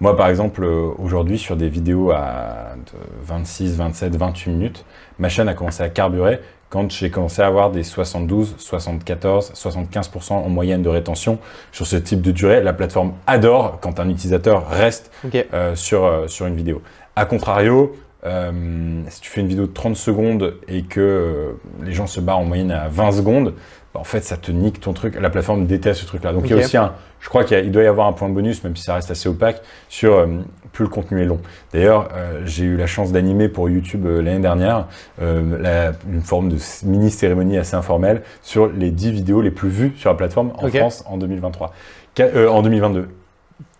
[0.00, 4.84] moi, par exemple, aujourd'hui, sur des vidéos à de 26, 27, 28 minutes,
[5.18, 6.40] ma chaîne a commencé à carburer
[6.72, 11.38] quand j'ai commencé à avoir des 72, 74, 75% en moyenne de rétention
[11.70, 12.62] sur ce type de durée.
[12.62, 15.12] La plateforme adore quand un utilisateur reste
[15.52, 16.80] euh, sur, euh, sur une vidéo.
[17.14, 22.06] A contrario, euh, si tu fais une vidéo de 30 secondes et que les gens
[22.06, 23.52] se barrent en moyenne à 20 secondes,
[23.92, 25.18] bah, en fait, ça te nique ton truc.
[25.20, 26.32] La plateforme déteste ce truc-là.
[26.32, 28.62] Donc, il y a aussi un, je crois qu'il doit y avoir un point bonus,
[28.64, 30.26] même si ça reste assez opaque, sur euh,
[30.72, 31.40] plus le contenu est long.
[31.72, 34.86] D'ailleurs, euh, j'ai eu la chance d'animer pour YouTube euh, l'année dernière
[35.20, 40.10] la- une forme de mini-cérémonie assez informelle sur les 10 vidéos les plus vues sur
[40.10, 40.66] la plateforme en.
[40.78, 41.72] France en 2023.
[42.16, 43.08] Qua- euh, en 2022.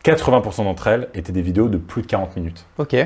[0.04, 2.64] 80% d'entre elles étaient des vidéos de plus de 40 minutes.
[2.78, 2.96] Ok.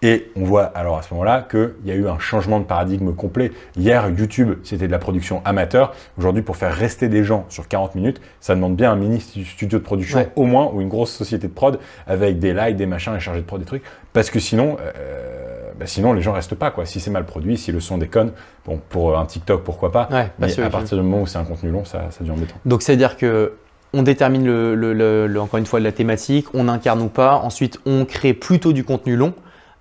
[0.00, 3.12] Et on voit alors à ce moment-là qu'il y a eu un changement de paradigme
[3.14, 3.50] complet.
[3.76, 5.92] Hier, YouTube, c'était de la production amateur.
[6.16, 9.44] Aujourd'hui, pour faire rester des gens sur 40 minutes, ça demande bien un mini stu-
[9.44, 10.28] studio de production Ouais.
[10.36, 13.40] au moins, ou une grosse société de prod avec des lights, des machins et chargés
[13.40, 13.82] de prod des trucs.
[14.12, 16.70] Parce que sinon, euh, bah sinon les gens restent pas.
[16.70, 16.86] Quoi.
[16.86, 18.30] Si c'est mal produit, si le son déconne,
[18.66, 20.08] bon, pour un TikTok, pourquoi pas.
[20.12, 22.30] Ouais, Mais sûr, à partir du moment où c'est un contenu long, ça, ça devient
[22.32, 22.54] embêtant.
[22.64, 23.54] Donc, c'est-à-dire que
[23.94, 27.34] on détermine le, le- le- le- encore une fois la thématique, on incarne ou pas.
[27.36, 29.34] Ensuite, on crée plutôt du contenu long.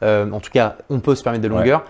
[0.03, 1.55] Euh, en tout cas, on peut se permettre des Ouais.
[1.57, 1.83] longueurs.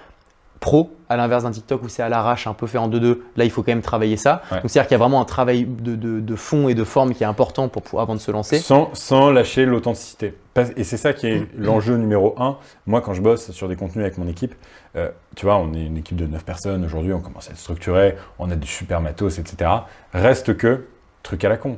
[0.59, 3.43] Pro, à l'inverse d'un TikTok où c'est à l'arrache, un peu fait en 2-2, là
[3.45, 4.41] il faut quand même travailler ça.
[4.51, 4.59] Ouais.
[4.59, 7.13] Donc c'est-à-dire qu'il y a vraiment un travail de, de- de fond et de forme
[7.13, 8.57] qui est important pour, pouvoir- avant de se lancer.
[8.57, 10.33] Sans, sans lâcher l'authenticité.
[10.75, 12.57] Et c'est ça qui est l'enjeu numéro un.
[12.87, 14.55] Moi, quand je bosse sur des contenus avec mon équipe,
[14.95, 17.59] euh, tu vois, on est une équipe de 9 personnes aujourd'hui, on commence à être
[17.59, 19.69] structuré, on a du super matos, etc.
[20.15, 20.87] Reste que,
[21.21, 21.77] truc à la con.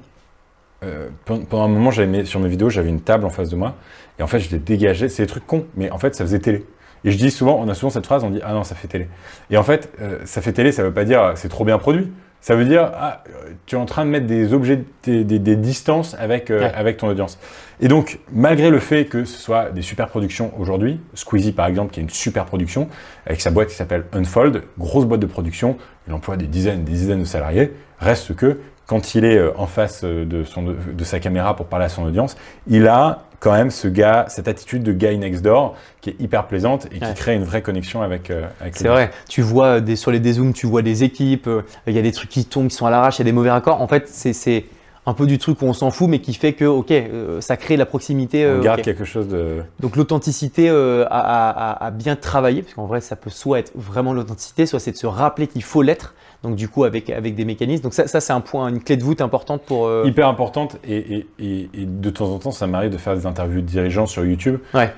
[0.83, 3.55] Euh, pen- pendant un moment, j'avais sur mes vidéos, j'avais une table en face de
[3.55, 3.75] moi,
[4.17, 5.09] et en fait, je l'ai dégagé.
[5.09, 6.65] C'est des trucs cons, mais en fait, ça faisait télé.
[7.05, 8.87] Et je dis souvent, on a souvent cette phrase, on dit ah non, ça fait
[8.87, 9.07] télé.
[9.49, 12.11] Et en fait, euh, ça fait télé, ça veut pas dire c'est trop bien produit.
[12.41, 15.39] Ça veut dire ah, euh, tu es en train de mettre des objets, des, des-
[15.39, 16.71] des distances avec, euh, Ouais.
[16.73, 17.37] avec ton audience.
[17.81, 21.93] Et donc, malgré le fait que ce soit des super productions aujourd'hui, Squeezie par exemple,
[21.93, 22.87] qui est une super production,
[23.25, 26.91] avec sa boîte qui s'appelle Unfold, grosse boîte de production, il emploie des dizaines, des
[26.93, 31.03] dizaines de salariés, reste que quand il est euh, en face euh, de, son, de
[31.03, 32.35] sa caméra pour parler à son audience,
[32.67, 36.47] il a quand même ce gars, cette attitude de guy next door qui est hyper
[36.47, 37.13] plaisante et qui Ouais.
[37.15, 40.65] crée une vraie connexion avec, euh, C'est vrai, tu vois des, sur les dézooms, tu
[40.65, 43.17] vois des équipes, euh, il y a des trucs qui tombent, qui sont à l'arrache,
[43.17, 43.79] il y a des mauvais raccords.
[43.79, 44.65] En fait, c'est- c'est
[45.05, 47.57] un peu du truc où on s'en fout, mais qui fait que, ok, euh, ça
[47.57, 48.45] crée la proximité.
[48.45, 49.63] On euh, garde quelque chose de.
[49.79, 53.71] Donc l'authenticité euh, à, à- à bien travailler, parce qu'en vrai, ça peut soit être
[53.75, 56.13] vraiment l'authenticité, soit c'est de se rappeler qu'il faut l'être.
[56.43, 57.83] Donc du coup, avec, avec des mécanismes.
[57.83, 59.87] Donc ça, ça c'est un point, une clé de voûte importante pour.
[59.87, 63.15] euh, hyper importante et, et- et- et de temps en temps ça m'arrive de faire
[63.15, 64.93] des interviews de dirigeants sur YouTube, Ouais.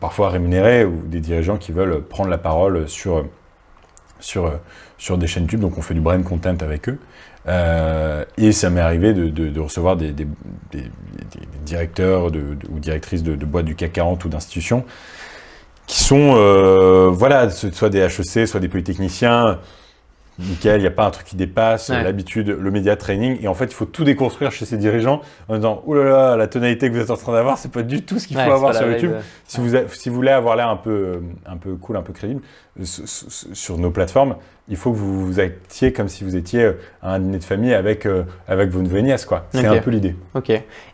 [0.00, 3.24] parfois rémunérés ou des dirigeants qui veulent prendre la parole sur,
[4.20, 4.52] sur,
[4.98, 6.98] sur des chaînes YouTube, donc on fait du brand content avec eux.
[7.46, 10.14] Euh, et ça m'est arrivé de, recevoir des,
[11.64, 14.84] directeurs ou directrices de, de boîtes du CAC 40 ou d'institutions
[15.88, 19.58] qui sont, euh, voilà, soit des HEC, soit des polytechniciens,
[20.38, 22.02] nickel, il n'y a pas un truc qui dépasse, Ouais.
[22.02, 23.38] l'habitude, le média training.
[23.42, 26.36] Et en fait, il faut tout déconstruire chez ces dirigeants en disant Ouh là là,
[26.36, 28.44] la tonalité que vous êtes en train d'avoir, c'est pas du tout ce qu'il ouais,
[28.44, 29.12] faut avoir sur YouTube.
[29.14, 31.96] euh, Si, vous a- si vous voulez avoir l'air un peu, euh, un peu cool,
[31.96, 32.40] un peu crédible
[32.80, 34.36] euh, sur nos plateformes,
[34.68, 36.72] il faut que vous vous actiez comme si vous étiez euh,
[37.02, 39.24] à un dîner de famille avec, euh, avec vos neveux nièces.
[39.24, 39.46] quoi.
[39.52, 40.14] C'est un peu l'idée.
[40.34, 40.50] Ok.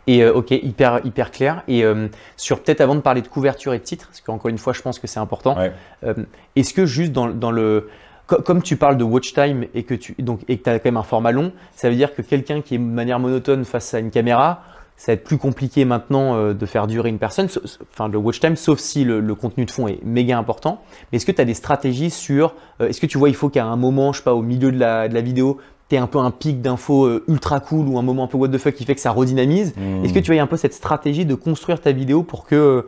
[0.07, 1.63] Et euh, ok, hyper, hyper clair.
[1.67, 4.57] Et euh, sur peut-être avant de parler de couverture et de titre, parce qu'encore une
[4.57, 5.57] fois, je pense que c'est important.
[5.57, 5.71] Ouais.
[6.05, 6.13] euh,
[6.55, 7.89] Est-ce que juste dans, dans le
[8.27, 10.97] comme tu parles de watch time et que tu donc et que as quand même
[10.97, 13.99] un format long, ça veut dire que quelqu'un qui est de manière monotone face à
[13.99, 14.63] une caméra,
[14.97, 17.47] ça va être plus compliqué maintenant euh, de faire durer une personne,
[17.91, 20.81] enfin le watch time, sauf si le, le contenu de fond est méga important.
[21.11, 23.49] Mais est-ce que tu as des stratégies sur, euh, est-ce que tu vois, il faut
[23.49, 25.59] qu'à un moment, je sais pas, au milieu de la, de la vidéo,
[25.89, 28.47] tu un peu un pic d'infos euh, ultra cool ou un moment un peu what
[28.47, 30.03] the fuck qui fait que ça redynamise Hmm.
[30.03, 32.23] Est-ce que tu vois, il y a un peu cette stratégie de construire ta vidéo
[32.23, 32.87] pour que,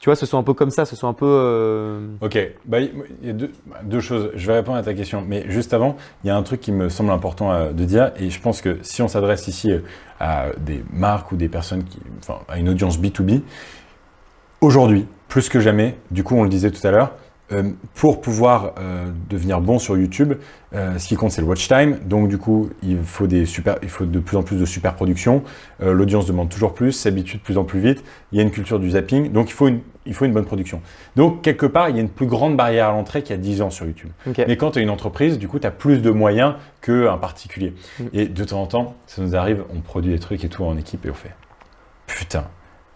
[0.00, 1.26] tu vois, ce soit un peu comme ça, ce soit un peu...
[1.26, 4.30] euh, Ok, bah, il y a deux, bah, deux choses.
[4.34, 6.72] Je vais répondre à ta question, mais juste avant, il y a un truc qui
[6.72, 9.80] me semble important euh, de dire, et je pense que si on s'adresse ici euh,
[10.20, 13.40] à des marques ou des personnes qui, enfin, à une audience B2B,
[14.60, 17.12] aujourd'hui, plus que jamais, du coup, on le disait tout à l'heure,
[17.52, 20.34] euh, pour pouvoir euh, devenir bon sur YouTube,
[20.74, 21.98] euh, ce qui compte c'est le watch time.
[22.04, 24.94] Donc du coup, il faut des super, il faut de plus en plus de super
[24.94, 25.42] productions.
[25.80, 28.02] L'audience demande toujours plus, s'habitue de plus en plus vite.
[28.32, 30.44] Il y a une culture du zapping, donc il faut une, il faut une bonne
[30.44, 30.80] production.
[31.14, 33.42] Donc quelque part, il y a une plus grande barrière à l'entrée qu'il y a
[33.42, 34.10] 10 ans sur YouTube.
[34.26, 37.74] Mais quand tu es une entreprise, du coup, tu as plus de moyens qu'un particulier.
[38.00, 38.04] Mm.
[38.12, 40.76] Et de temps en temps, ça nous arrive, on produit des trucs et tout en
[40.76, 41.34] équipe et on fait
[42.06, 42.44] putain.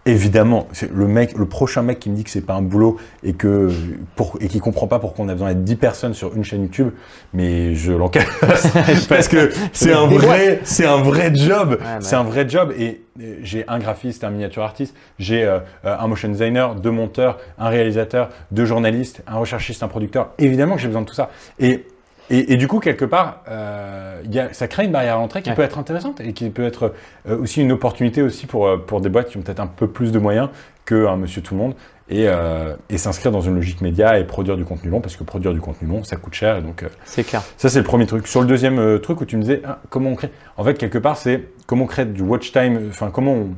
[0.07, 3.35] Évidemment, le mec, le prochain mec qui me dit que c'est pas un boulot et
[3.35, 3.71] que
[4.17, 6.63] pour et qui comprend pas pourquoi on a besoin d'être 10 personnes sur une chaîne
[6.63, 6.91] YouTube,
[7.35, 8.25] mais je l'encaisse
[9.09, 13.03] parce que c'est un vrai, c'est un vrai job, c'est un vrai job et
[13.43, 17.69] j'ai un graphiste, un miniature artiste, j'ai euh, euh, un motion designer, deux monteurs, un
[17.69, 20.31] réalisateur, deux journalistes, un recherchiste, un producteur.
[20.39, 21.29] Évidemment que j'ai besoin de tout ça.
[21.59, 21.85] Et
[22.31, 25.19] et, et du coup, quelque part, euh, il y a, ça crée une barrière à
[25.19, 25.57] l'entrée qui Ouais.
[25.57, 26.95] peut être intéressante et qui peut être
[27.29, 29.89] euh, aussi une opportunité aussi pour, euh, pour des boîtes qui ont peut-être un peu
[29.89, 30.49] plus de moyens
[30.87, 31.75] qu'un monsieur tout le monde
[32.09, 35.25] et, euh, et s'inscrire dans une logique média et produire du contenu long parce que
[35.25, 36.57] produire du contenu long, ça coûte cher.
[36.57, 37.43] Et donc, C'est clair.
[37.57, 38.27] ça, c'est le premier truc.
[38.27, 40.31] Sur le deuxième truc où tu me disais, ah, comment on crée?
[40.57, 43.49] En fait, quelque part, c'est comment on crée du watch time, enfin, comment on,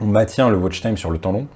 [0.00, 1.46] on maintient le watch time sur le temps long.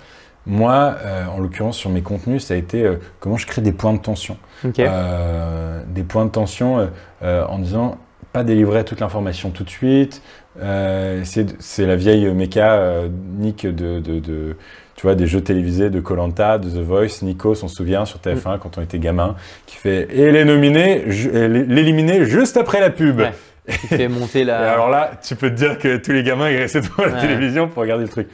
[0.46, 3.72] Moi, euh, en l'occurrence, sur mes contenus, ça a été euh, comment je crée des
[3.72, 4.36] points de tension.
[4.78, 6.88] Euh, des points de tension
[7.22, 7.98] en disant
[8.32, 10.22] pas délivrer toute l'information tout de suite.
[10.56, 13.02] C'est la vieille méca
[13.38, 14.56] Nick de, de, de-
[14.96, 17.22] tu vois, des jeux télévisés de Colanta, de The Voice.
[17.22, 19.34] Nico s'en souvient sur TF1 quand on était gamin,
[19.66, 23.20] qui fait et les et l'éliminer juste après la pub.
[23.20, 23.32] Ouais.
[23.68, 24.72] Qui fait monter Et la.
[24.72, 27.20] alors là, tu peux te dire que tous les gamins ils restaient devant la Ouais.
[27.20, 28.28] télévision pour regarder le truc.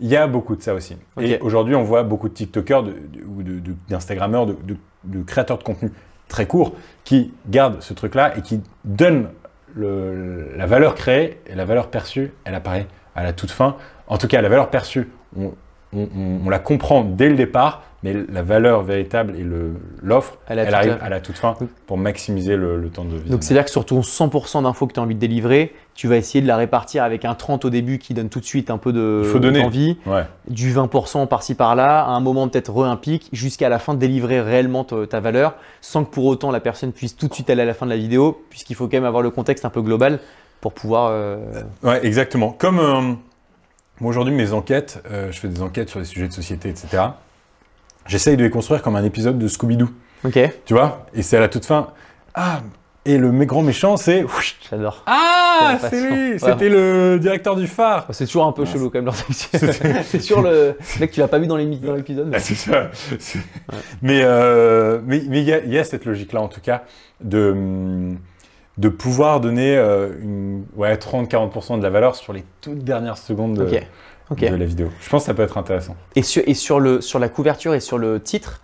[0.00, 0.96] Il y a beaucoup de ça aussi.
[1.20, 4.76] Et aujourd'hui, on voit beaucoup de TikTokers de- de- ou de- de- d'Instagrammeurs, de, de-
[5.04, 5.90] de créateurs de contenu
[6.28, 9.28] très courts qui gardent ce truc-là et qui donnent
[9.74, 13.76] le- la valeur créée et la valeur perçue, elle apparaît à la toute fin.
[14.06, 15.52] En tout cas, la valeur perçue, on,
[15.94, 19.44] on- on- on la comprend dès le départ, mais la valeur véritable et
[20.02, 23.28] l'offre, elle arrive à la toute fin pour maximiser le, le temps de vie.
[23.30, 26.16] Donc c'est-à-dire que sur ton 100% d'infos que tu as envie de délivrer, tu vas
[26.16, 28.78] essayer de la répartir avec un 30 au début qui donne tout de suite un
[28.78, 30.22] peu de d'envie, Ouais.
[30.48, 34.40] du 20% par-ci par-là, à un moment peut-être re un pic, jusqu'à la fin délivrer
[34.40, 37.62] réellement ta, ta valeur, sans que pour autant la personne puisse tout de suite aller
[37.62, 39.82] à la fin de la vidéo, puisqu'il faut quand même avoir le contexte un peu
[39.82, 40.20] global
[40.60, 41.08] pour pouvoir...
[41.12, 41.38] euh,
[41.82, 42.50] Ouais, exactement.
[42.52, 43.12] Comme euh,
[44.00, 47.02] moi aujourd'hui, mes enquêtes, euh, je fais des enquêtes sur des sujets de société, etc.
[48.06, 49.88] J'essaye de les construire comme un épisode de Scooby-Doo,
[50.24, 51.06] Ok, tu vois?
[51.14, 51.88] Et c'est à la toute fin.
[52.34, 52.60] Ah,
[53.04, 54.24] et le mé- grand méchant, c'est.
[54.70, 55.02] j'adore.
[55.06, 56.38] Ah, C'est c'est lui.
[56.40, 59.56] C'était le directeur du phare C'est toujours un peu chelou quand même leur texte.
[60.04, 62.28] C'est sur le mec tu l'as pas vu dans l'émi- dans l'épisode.
[62.28, 62.90] mais- Ah, c'est ça.
[63.18, 63.38] C'est-
[64.02, 66.84] Mais euh, mais mais il y, a- il y a cette logique-là, en tout cas,
[67.22, 68.18] de, hum,
[68.78, 73.54] de pouvoir donner euh, une, ouais, 30-40% de la valeur sur les toutes dernières secondes
[73.54, 73.64] de,
[74.40, 74.88] la vidéo.
[75.00, 75.96] Je pense que ça peut être intéressant.
[76.14, 78.62] Et sur, et sur, le, sur la couverture et sur le titre,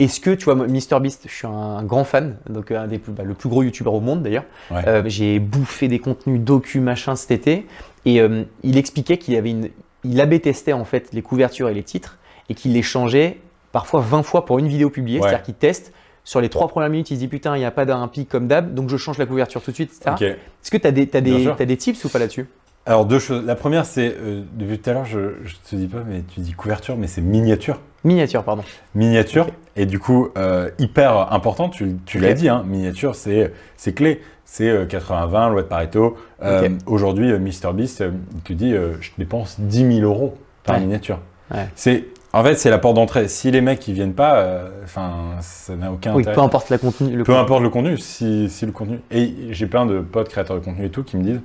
[0.00, 3.22] Est-ce que, tu vois, MrBeast, je suis un grand fan, donc un des plus, bah,
[3.22, 4.44] le plus gros youtubeur au monde d'ailleurs.
[4.70, 4.86] Ouais.
[4.86, 7.66] Euh, J'ai bouffé des contenus docu, machin cet été.
[8.04, 9.70] Et euh, il expliquait qu'il avait une.
[10.02, 13.40] Il AB testait en fait les couvertures et les titres et qu'il les changeait
[13.72, 15.18] parfois 20 fois pour une vidéo publiée.
[15.18, 15.28] Ouais.
[15.28, 15.92] C'est-à-dire qu'il teste.
[16.26, 18.28] Sur les trois premières minutes, il se dit putain, il n'y a pas d'un pic
[18.28, 20.34] comme d'hab, donc je change la couverture tout de suite, etc.
[20.34, 22.46] Est-ce que tu as, des- des, tips ou pas là-dessus?
[22.84, 23.44] Alors deux choses.
[23.46, 26.40] La première, c'est euh, depuis tout à l'heure, je, je te dis pas, mais tu
[26.40, 27.78] dis couverture, mais c'est miniature.
[28.02, 28.64] Miniature, pardon.
[28.96, 29.46] Miniature.
[29.76, 34.20] Et du coup, euh, hyper important, tu, l'as dit, hein, miniature, c'est c'est clé.
[34.44, 36.16] C'est euh, 80-20, loi de Pareto.
[36.42, 36.68] Euh.
[36.86, 40.80] Aujourd'hui, euh, MrBeast, euh, il te dit, euh, je dépense 10 000 euros par Ouais.
[40.82, 41.18] miniature.
[41.52, 41.68] Ouais.
[41.76, 42.04] C'est,
[42.38, 43.28] en fait, c'est la porte d'entrée.
[43.28, 46.34] Si les mecs, ils viennent pas, euh, enfin, ça n'a aucun Oui, intérêt.
[46.34, 47.10] peu importe la contenu.
[47.16, 47.38] Le Peu contenu.
[47.44, 49.00] importe le contenu, si, si le contenu.
[49.10, 51.40] Et j'ai plein de potes créateurs de contenu et tout qui me disent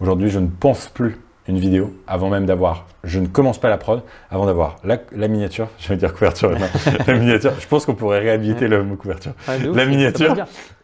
[0.00, 2.86] aujourd'hui, je ne pense plus une vidéo avant même d'avoir.
[3.02, 5.68] Je ne commence pas la prod avant d'avoir la, la miniature.
[5.78, 6.50] Je vais dire couverture.
[6.50, 6.66] non,
[7.06, 7.52] la miniature.
[7.58, 9.32] Je pense qu'on pourrait réhabiliter le mot couverture.
[9.48, 10.34] Ouf, la miniature.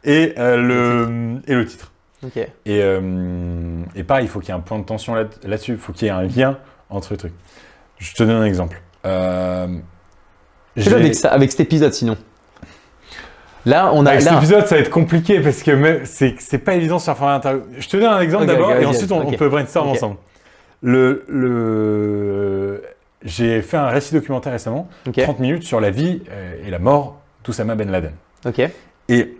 [0.04, 1.92] Et, euh, le, et le titre.
[2.34, 2.46] Et,
[2.82, 5.72] euh, et pareil, il faut qu'il y ait un point de tension là- là-dessus.
[5.72, 6.58] il faut qu'il y ait un lien
[6.90, 7.34] entre les trucs.
[7.98, 8.82] Je te donne un exemple.
[9.06, 9.66] Euh,
[10.76, 12.16] avec, ça- avec cet épisode sinon.
[13.64, 14.10] Là, on a.
[14.10, 17.34] Avec cet épisode, ça va être compliqué parce que c'est pas évident sur un format
[17.34, 17.62] interview.
[17.78, 19.28] Je te donne un exemple d'abord et ensuite on, ok.
[19.28, 20.16] on peut brainstorm ensemble.
[20.82, 22.82] Le, le...
[23.24, 25.20] J'ai fait un récit documentaire récemment, ok.
[25.20, 28.12] 30 minutes sur la vie euh, et la mort d'Oussama Ben Laden.
[28.44, 28.60] Ok.
[29.08, 29.36] Et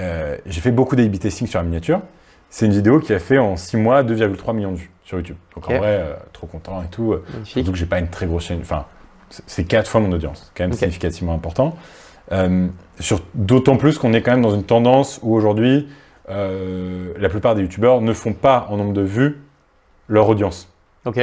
[0.00, 2.00] euh, j'ai fait beaucoup d'A-B testing sur la miniature.
[2.50, 5.36] C'est une vidéo qui a fait en 6 mois 2,3 millions de vues sur YouTube.
[5.56, 7.16] Donc en vrai, euh, trop content et tout.
[7.42, 8.60] Surtout que j'ai pas une très grosse chaîne.
[8.60, 8.84] Enfin,
[9.46, 10.50] c'est- quatre fois mon audience.
[10.56, 11.76] Quand même significativement important.
[12.32, 12.68] Euh,
[13.34, 15.88] D'autant plus qu'on est quand même dans une tendance où aujourd'hui,
[16.30, 19.40] euh, la plupart des youtubeurs ne font pas en nombre de vues
[20.08, 20.68] leur audience.
[21.04, 21.20] Ok.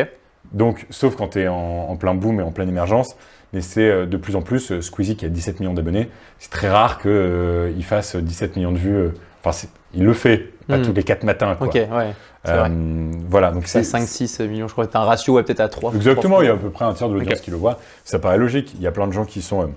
[0.52, 3.16] Donc, sauf quand tu es en, en plein boom et en pleine émergence.
[3.54, 6.70] Mais c'est euh, de plus en plus, Squeezie qui a 17 millions d'abonnés, c'est très
[6.70, 9.10] rare qu'il fasse 17 millions de vues.
[9.44, 10.86] Enfin, il le fait, pas Hmm.
[10.86, 11.56] tous les 4 matins.
[11.56, 11.68] Quoi.
[11.68, 11.88] Ok, ouais.
[12.44, 12.52] c'est.
[12.52, 12.68] Euh,
[13.30, 14.88] voilà, donc C'est c'est 5-6 millions, je crois.
[14.88, 15.94] T'as un ratio, ouais, peut-être à 3.
[15.96, 17.80] Exactement, il y a à peu près un tiers de l'audience qui le voit.
[18.04, 18.74] Ça paraît logique.
[18.76, 19.68] Il y a plein de gens qui sont euh,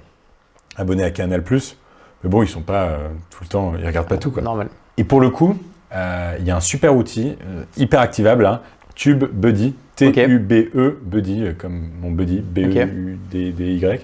[0.76, 4.16] abonnés à Canal+, mais bon, ils sont pas euh, tout le temps, ils regardent pas
[4.16, 4.30] tout.
[4.30, 4.42] Quoi.
[4.42, 4.68] Normal.
[4.96, 5.56] Et pour le coup,
[5.92, 7.36] il y a un super outil,
[7.76, 8.60] hyper activable, hein,
[8.96, 14.00] Tube Buddy, T-U-B-E, Buddy, comme mon buddy, B-E-U-D-D-Y,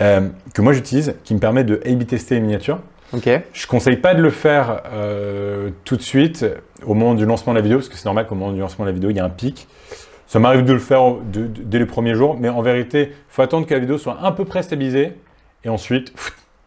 [0.00, 2.78] euh, que moi j'utilise, qui me permet de A-B tester les miniatures.
[3.12, 3.28] Ok.
[3.52, 6.46] Je conseille pas de le faire euh, tout de suite
[6.86, 8.84] au moment du lancement de la vidéo, parce que c'est normal qu'au moment du lancement
[8.84, 9.66] de la vidéo, il y a un pic.
[10.26, 13.08] Ça m'arrive de le faire au- de- de- dès les premiers jours, mais en vérité,
[13.10, 15.14] il faut attendre que la vidéo soit un peu près stabilisée,
[15.64, 16.12] et ensuite,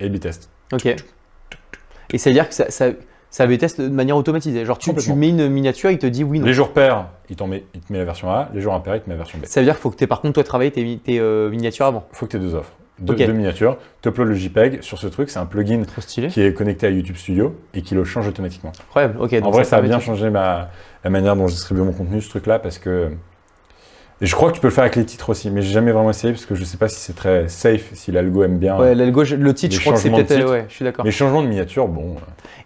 [0.02, 0.50] A-B test.
[0.74, 0.86] Ok.
[0.86, 2.88] Et c'est-à-dire que ça, ça,
[3.30, 4.66] ça test de manière automatisée.
[4.66, 6.46] Genre, tu, mets une miniature, il te dit oui, non.
[6.46, 8.98] Les jours pairs, il, t'en met, il te met la version A, les jours impairs,
[8.98, 9.46] il te met la version B.
[9.46, 11.86] Ça veut dire qu'il faut que tu par contre, toi, travailler tes, tes, euh, miniatures
[11.86, 12.06] avant.
[12.12, 12.74] Il faut que tu aies deux offres.
[13.00, 13.26] Deux, Ok.
[13.26, 13.78] deux miniatures,
[14.24, 16.28] le JPEG sur ce truc, c'est un plugin Trop stylé.
[16.28, 18.72] qui est connecté à YouTube Studio et qui le change automatiquement.
[18.88, 19.16] Incroyable.
[19.20, 19.34] Ok.
[19.34, 20.70] En donc vrai, ça a bien de- changé ma,
[21.04, 23.10] la manière dont je distribue mon contenu, ce truc-là, parce que.
[24.22, 25.92] Et je crois que tu peux le faire avec les titres aussi, mais j'ai jamais
[25.92, 28.78] vraiment essayé parce que je sais pas si c'est très safe, si l'algo aime bien.
[28.80, 30.50] Ouais, l'algo, le titre, je crois que c'est de peut-être.
[30.50, 31.04] Ouais, je suis d'accord.
[31.04, 32.12] Les changements de miniature, bon.
[32.16, 32.20] euh,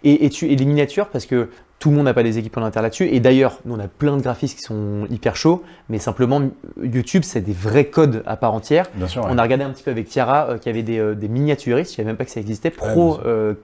[0.04, 2.56] Et, et, tu, et les miniatures, parce que tout le monde n'a pas des équipes
[2.56, 3.06] en interne là-dessus.
[3.06, 6.42] Et d'ailleurs, nous, on a plein de graphistes qui sont hyper chauds, mais simplement,
[6.82, 8.86] YouTube, c'est des vrais codes à part entière.
[8.94, 9.22] Bien sûr.
[9.24, 9.30] ouais.
[9.32, 11.92] On a regardé un petit peu avec Tiara, euh, qui avait des, euh, des miniaturistes,
[11.92, 13.54] je savais même pas que ça existait, pro, euh,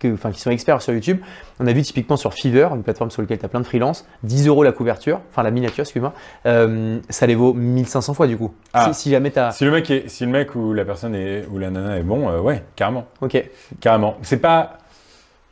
[0.00, 1.18] que- enfin, qui sont experts sur YouTube.
[1.60, 4.04] On a vu typiquement sur Fiverr, une plateforme sur laquelle tu as plein de freelance,
[4.24, 6.12] 10 euros la couverture, enfin la miniature, excuse-moi,
[6.46, 8.52] euh, ça les vaut 1500 fois du coup.
[8.72, 8.92] Ah.
[8.92, 9.52] Si, si jamais tu as.
[9.52, 12.02] Si le mec est, si le mec ou la personne est, ou la nana est
[12.02, 13.04] bon, euh, ouais, carrément.
[13.20, 13.40] Ok,
[13.80, 14.16] Carrément.
[14.22, 14.78] C'est pas.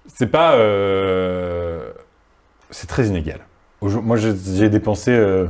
[0.07, 0.55] C'est pas.
[0.55, 1.91] euh,
[2.71, 3.41] c'est très inégal.
[3.81, 5.11] Moi, j'ai dépensé.
[5.13, 5.47] euh,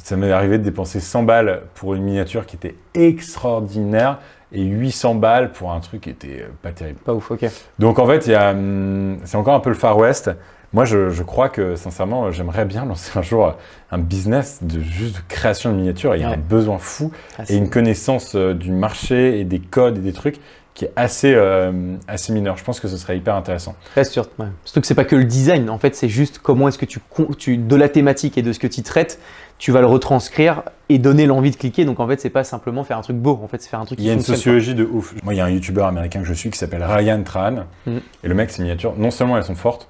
[0.00, 4.18] ça m'est arrivé de dépenser 100 balles pour une miniature qui était extraordinaire
[4.52, 6.98] et 800 balles pour un truc qui était euh, pas terrible.
[7.00, 7.46] pas ouf, ok.
[7.78, 10.30] Donc en fait, hum, c'est encore un peu le Far West.
[10.72, 13.54] Moi, je, je crois que sincèrement, j'aimerais bien lancer un jour
[13.90, 16.14] un business de juste de création de miniatures.
[16.14, 16.34] Il y a Ouais.
[16.34, 20.12] un besoin fou Ah, et une connaissance euh, du marché et des codes et des
[20.12, 20.38] trucs
[20.78, 22.56] qui est assez, euh, assez mineur.
[22.56, 23.74] Je pense que ce serait hyper intéressant.
[23.96, 24.28] C'est sûr.
[24.38, 24.46] Ouais.
[24.64, 27.00] Surtout que c'est pas que le design, en fait, c'est juste comment est-ce que tu,
[27.36, 29.18] tu, de la thématique et de ce que tu traites,
[29.58, 31.84] tu vas le retranscrire et donner l'envie de cliquer.
[31.84, 33.86] Donc en fait, c'est pas simplement faire un truc beau, en fait, c'est faire un
[33.86, 35.16] truc Il y a une sociologie de ouf.
[35.24, 37.64] Moi, il y a un youtubeur américain que je suis qui s'appelle Ryan Trahan.
[37.86, 38.00] Mhm.
[38.22, 39.88] Et le mec, ses miniatures, non seulement elles sont fortes,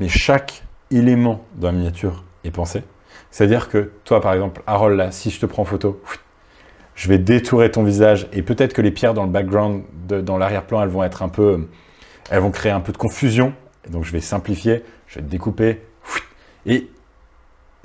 [0.00, 2.82] mais chaque élément dans la miniature est pensé.
[3.30, 6.00] C'est-à-dire que toi, par exemple, Harold, là, si je te prends en photo,
[6.96, 10.38] je vais détourer ton visage et peut-être que les pierres dans le background, de- dans
[10.38, 11.68] l'arrière-plan, elles vont être un peu.
[12.30, 13.52] Elles vont créer un peu de confusion.
[13.86, 15.80] Et donc, je vais simplifier, je vais te découper.
[16.64, 16.88] Et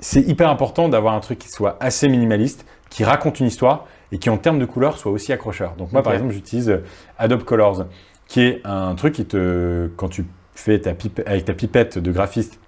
[0.00, 4.18] c'est hyper important d'avoir un truc qui soit assez minimaliste, qui raconte une histoire et
[4.18, 5.74] qui, en termes de couleurs, soit aussi accrocheur.
[5.76, 6.80] Donc, moi, par exemple, j'utilise
[7.18, 7.84] Adobe Colors,
[8.26, 12.10] qui est un truc qui te, quand tu fais ta pipe, avec ta pipette de
[12.10, 12.58] graphiste,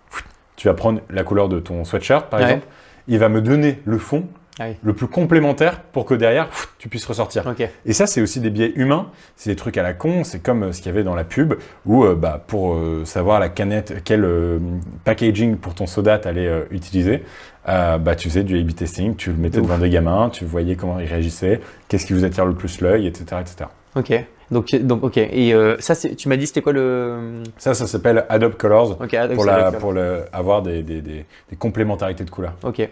[0.56, 2.46] tu vas prendre la couleur de ton sweatshirt, par Ouais.
[2.46, 2.66] exemple,
[3.08, 4.26] il va me donner le fond
[4.60, 4.76] Ah oui.
[4.82, 7.42] le plus complémentaire pour que derrière, tu puisses ressortir.
[7.86, 9.10] Et ça, c'est aussi des biais humains.
[9.34, 10.22] C'est des trucs à la con.
[10.22, 11.54] C'est comme euh, ce qu'il y avait dans la pub
[11.86, 14.58] où, euh, bah, pour euh, savoir la canette, quel euh,
[15.04, 17.24] packaging pour ton soda t'allais euh, utiliser,
[17.66, 19.16] bah, tu faisais du A/B testing.
[19.16, 22.24] Tu le mettais De devant des gamins, tu voyais comment ils réagissaient, qu'est-ce qui vous
[22.24, 23.70] attire le plus l'œil, etc., etc.
[23.96, 24.12] Ok.
[24.50, 25.16] Donc, donc ok.
[25.16, 27.42] Et euh, ça, tu m'as dit, c'était quoi le.
[27.56, 32.30] Ça, ça s'appelle Adobe Colors pour, la, le, avoir des, des, des, des complémentarités de
[32.30, 32.54] couleurs.
[32.62, 32.88] Ok.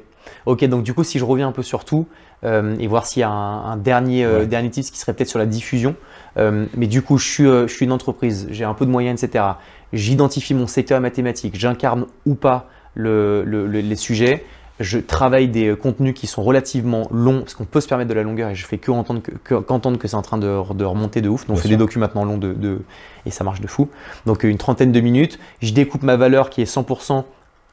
[0.47, 2.07] Ok, donc du coup, si je reviens un peu sur tout
[2.45, 4.47] euh, et voir s'il y a un, un dernier, euh, Ouais.
[4.47, 5.95] dernier tips qui serait peut-être sur la diffusion.
[6.39, 8.91] Euh, mais du coup, je suis, euh, je suis une entreprise, j'ai un peu de
[8.91, 9.45] moyens, etc.
[9.93, 14.45] J'identifie mon secteur mathématique, j'incarne ou pas le- le- le- les sujets.
[14.81, 18.23] Je travaille des contenus qui sont relativement longs, parce qu'on peut se permettre de la
[18.23, 20.85] longueur et je fais que entendre que, que- qu'entendre que c'est en train de, de
[20.85, 21.43] remonter de ouf.
[21.43, 21.77] Donc, on Bien fait sûr.
[21.77, 22.81] des documents maintenant longs de, de-
[23.27, 23.89] et ça marche de fou.
[24.27, 25.39] Donc, une trentaine de minutes.
[25.61, 27.25] Je découpe ma valeur qui est 100%.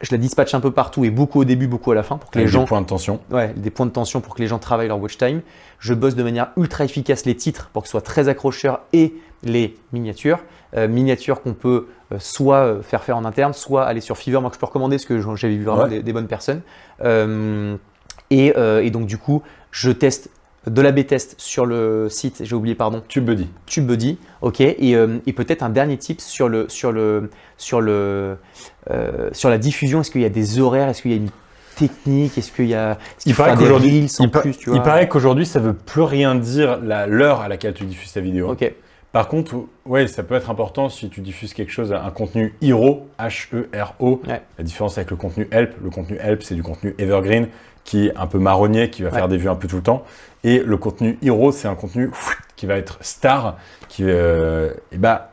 [0.02, 2.32] Je la dispatche un peu partout et beaucoup au début, beaucoup à la fin pour
[2.32, 3.20] que les gens des points de tension.
[3.32, 5.42] Ouais, des points de tension pour que les gens travaillent leur watch time.
[5.80, 9.14] Je bosse de manière ultra efficace les titres pour que ce soit très accrocheur et
[9.44, 10.40] les miniatures.
[10.78, 14.42] Euh, miniatures qu'on peut euh, soit euh, faire faire en interne, soit aller sur Fiverr.
[14.42, 15.90] Moi, que je peux recommander parce que j'avais vu vraiment Ouais.
[15.90, 16.62] des, des bonnes personnes.
[17.04, 17.76] Euh,
[18.30, 20.30] et, euh, et donc, du coup, je teste
[20.68, 23.48] de la B-test sur le site, j'ai oublié, pardon, TubeBuddy.
[23.66, 28.38] TubeBuddy, ok, et, euh, et peut-être un dernier tip sur le sur le sur le
[28.92, 30.02] euh, sur la diffusion.
[30.02, 30.90] Est-ce qu'il y a des horaires?
[30.90, 31.30] Est-ce qu'il y a une
[31.78, 32.38] technique?
[32.38, 35.60] Est-ce qu'il y a Il paraît qu'aujourd'hui- il, pa- plus, tu il paraît qu'aujourd'hui, ça
[35.60, 38.52] veut plus rien dire la- l'heure à laquelle tu diffuses ta vidéo.
[38.52, 38.70] Ok,
[39.12, 43.08] Par contre, ouais, ça peut être important si tu diffuses quelque chose, un contenu hero,
[43.18, 44.22] H-E-R-O.
[44.28, 44.42] Ouais.
[44.58, 47.48] La différence avec le contenu help, le contenu help, c'est du contenu evergreen
[47.84, 49.16] qui est un peu marronnier, qui va Ouais.
[49.16, 50.04] faire des vues un peu tout le temps.
[50.44, 52.12] Et le contenu hero, c'est un contenu
[52.56, 55.32] qui va être star, qui, euh, et bah,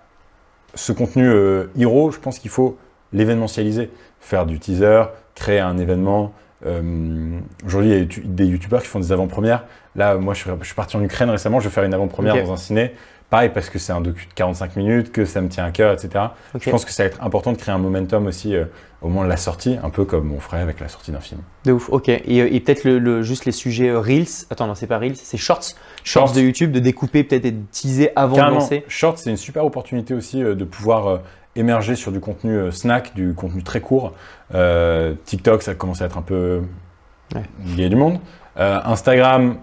[0.74, 2.76] ce contenu euh, hero, je pense qu'il faut
[3.12, 5.04] l'événementialiser, faire du teaser,
[5.35, 6.32] créer un événement.
[6.64, 9.64] Euh, Aujourd'hui, il y a des youtubeurs qui font des avant-premières.
[9.94, 12.35] Là, moi, je suis, je suis parti en Ukraine récemment, je vais faire une avant-première
[12.44, 12.92] dans un ciné.
[13.29, 15.93] Pareil, parce que c'est un docu de 45 minutes, que ça me tient à cœur,
[15.93, 16.27] etc.
[16.61, 18.67] Je pense que ça va être important de créer un momentum aussi euh,
[19.03, 21.41] au moment de la sortie, un peu comme on ferait avec la sortie d'un film.
[21.65, 22.09] De ouf, ok.
[22.09, 24.47] Et, euh, et peut-être le, le- juste les sujets euh, Reels.
[24.51, 25.75] Attends, non, c'est pas Reels, c'est Shorts.
[26.05, 26.33] Shorts Shorts.
[26.37, 28.85] de YouTube, de découper peut-être et de teaser avant Carrément, de lancer.
[28.87, 31.19] Short, c'est une super opportunité aussi euh, de pouvoir euh,
[31.57, 34.12] émerger sur du contenu snack, du contenu très court.
[35.25, 36.62] TikTok, ça commence à être un peu.
[37.35, 37.43] Ouais.
[37.67, 38.21] Il y a du monde.
[38.57, 39.57] Instagram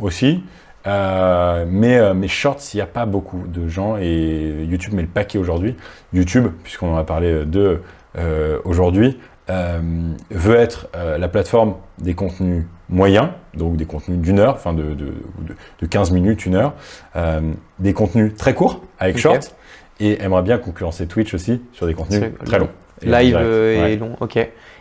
[0.00, 0.42] aussi.
[0.86, 5.02] Euh, mais, euh, mais Shorts, il n'y a pas beaucoup de gens et YouTube met
[5.02, 5.76] le paquet aujourd'hui.
[6.12, 7.80] YouTube, puisqu'on en a parlé euh, de
[8.18, 9.18] euh, aujourd'hui,
[10.30, 15.06] veut être la plateforme des contenus moyens, donc des contenus d'une heure, enfin de, de,
[15.06, 16.74] de- de 15 minutes, une heure,
[17.80, 19.22] des contenus très courts avec Ok.
[19.22, 19.38] Shorts,
[19.98, 22.68] et aimerait bien concurrencer Twitch aussi sur des contenus très longs.
[23.02, 23.94] Et Live Ouais.
[23.94, 24.38] et long, ok.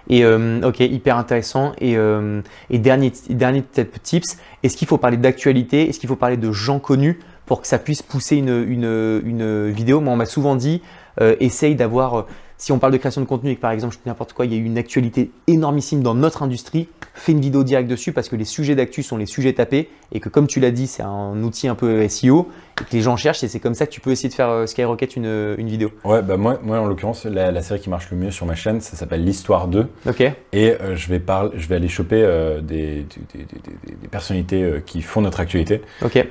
[0.09, 1.73] Et euh, ok, hyper intéressant.
[1.79, 5.87] Et, euh, et dernier, tips, est-ce qu'il faut parler d'actualité?
[5.87, 9.69] Est-ce qu'il faut parler de gens connus pour que ça puisse pousser une, une, une
[9.69, 10.01] vidéo?
[10.01, 10.81] Moi, on m'a souvent dit,
[11.21, 12.23] euh, essaye d'avoir, euh,
[12.59, 14.53] si on parle de création de contenu et que par exemple, je n'importe quoi, il
[14.53, 18.27] y a eu une actualité énormissime dans notre industrie, fais une vidéo directe dessus parce
[18.27, 21.01] que les sujets d'actu sont les sujets tapés et que comme tu l'as dit, c'est
[21.01, 22.49] un outil un peu SEO
[22.81, 24.49] et que les gens cherchent et c'est comme ça que tu peux essayer de faire
[24.49, 25.89] euh, skyrocket une, une vidéo.
[26.03, 28.55] Ouais, bah moi, moi en l'occurrence, la, la série qui marche le mieux sur ma
[28.55, 29.87] chaîne, ça s'appelle l'Histoire 2.
[30.07, 33.95] Ok Et euh, je, vais parler, je vais aller choper euh, des, des, des- des-
[33.95, 35.81] des personnalités euh, qui font notre actualité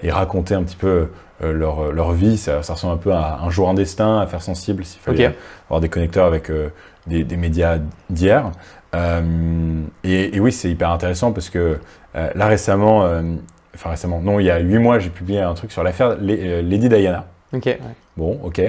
[0.02, 1.08] et raconter un petit peu
[1.42, 2.36] euh, leur, leur vie.
[2.36, 5.28] Ça, ça ressemble un peu à un jour en destin, à faire sensible, s'il fallait
[5.28, 5.34] Ok.
[5.66, 6.68] avoir des connecteurs avec euh,
[7.06, 7.78] des, des médias
[8.10, 8.50] d'hier.
[8.94, 11.78] Euh, et, et oui, c'est hyper intéressant parce que
[12.16, 13.22] euh, là récemment, euh,
[13.74, 16.32] enfin récemment, non, il y a huit mois, j'ai publié un truc sur l'affaire La-
[16.34, 17.26] euh, Lady Diana.
[17.52, 17.66] Ok.
[17.66, 17.78] ouais.
[18.16, 18.60] Bon, ok.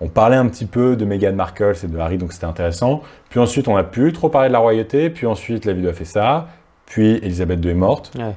[0.00, 3.02] On parlait un petit peu de Meghan Markle et de Harry, donc c'était intéressant.
[3.30, 5.10] Puis ensuite, on a plus trop parlé de la royauté.
[5.10, 6.48] Puis ensuite, la vidéo a fait ça.
[6.86, 8.12] Puis Elisabeth II est morte.
[8.18, 8.34] Ouais.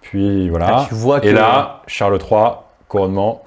[0.00, 0.66] Puis voilà.
[0.78, 2.38] Ah, tu vois que- Et là, Charles III,
[2.92, 3.42] couronnement.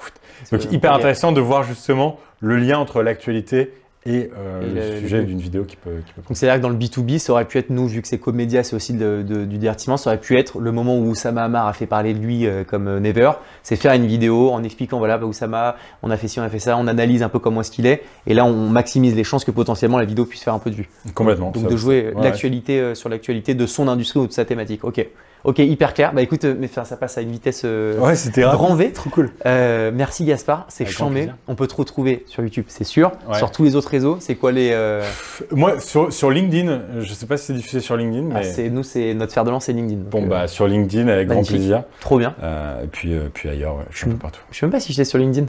[0.51, 3.71] Donc hyper intéressant de voir justement le lien entre l'actualité
[4.07, 6.01] et, euh, Et le, le- sujet d'une vidéo qui peut.
[6.05, 6.21] Qui peut...
[6.27, 8.63] Donc c'est-à-dire que dans le B2B, ça aurait pu être nous, vu que c'est comédia,
[8.63, 11.65] c'est aussi de- de- du divertissement, ça aurait pu être le moment où Oussama Hamar
[11.67, 13.31] a fait parler de lui euh, comme euh, Never,
[13.63, 16.49] c'est faire une vidéo en expliquant, voilà, bah, Oussama, on a fait ci, on a
[16.49, 19.23] fait ça, on analyse un peu comment est-ce qu'il est, et là on maximise les
[19.23, 20.89] chances que potentiellement la vidéo puisse faire un peu de vue.
[21.15, 21.49] Complètement.
[21.49, 24.83] Donc de jouer ouais, l'actualité sur l'actualité de son industrie ou de sa thématique.
[24.83, 25.03] Ok,
[25.45, 26.11] ok, hyper clair.
[26.13, 28.91] Bah écoute, euh, mais enfin, ça passe à une vitesse euh, Ouais, c'était grand V.
[28.91, 29.31] Trop cool.
[29.45, 31.29] Euh, merci Gaspard, c'est chambé.
[31.47, 33.11] On peut te retrouver sur YouTube, c'est sûr.
[33.29, 33.37] Ouais.
[33.37, 35.03] Sur tous les autres réseaux, c'est quoi les euh,
[35.51, 38.83] Moi, sur, sur LinkedIn, je sais pas si c'est diffusé sur LinkedIn, ah, c'est nous,
[38.83, 40.01] c'est notre fer de lance, c'est LinkedIn.
[40.01, 41.83] Donc, Bon, bah, sur LinkedIn, avec grand plaisir.
[41.99, 42.35] trop bien.
[42.43, 44.41] Euh, et puis, euh, puis ailleurs, ouais, je suis un peu partout.
[44.51, 45.47] Je sais même pas si j'étais sur LinkedIn.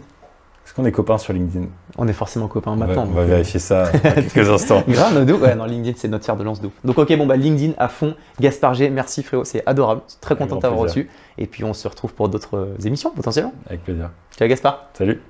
[0.66, 3.05] Est-ce qu'on est copains sur LinkedIn On est forcément copains maintenant.
[3.05, 4.83] On va donc, euh, vérifier ça dans quelques instants.
[4.88, 5.40] Grave, ouf.
[5.40, 6.72] ouais, non, LinkedIn, c'est notre tiers de lance de ouf.
[6.83, 8.16] Donc, ok, bon, bah, LinkedIn à fond.
[8.40, 10.00] Gaspard G, merci frérot, c'est adorable.
[10.20, 11.09] Très content de t'avoir reçu.
[11.38, 13.53] Et puis, on se retrouve pour d'autres euh, émissions potentiellement.
[13.68, 14.11] Avec plaisir.
[14.36, 14.88] Ciao Gaspard.
[14.95, 15.22] Salut.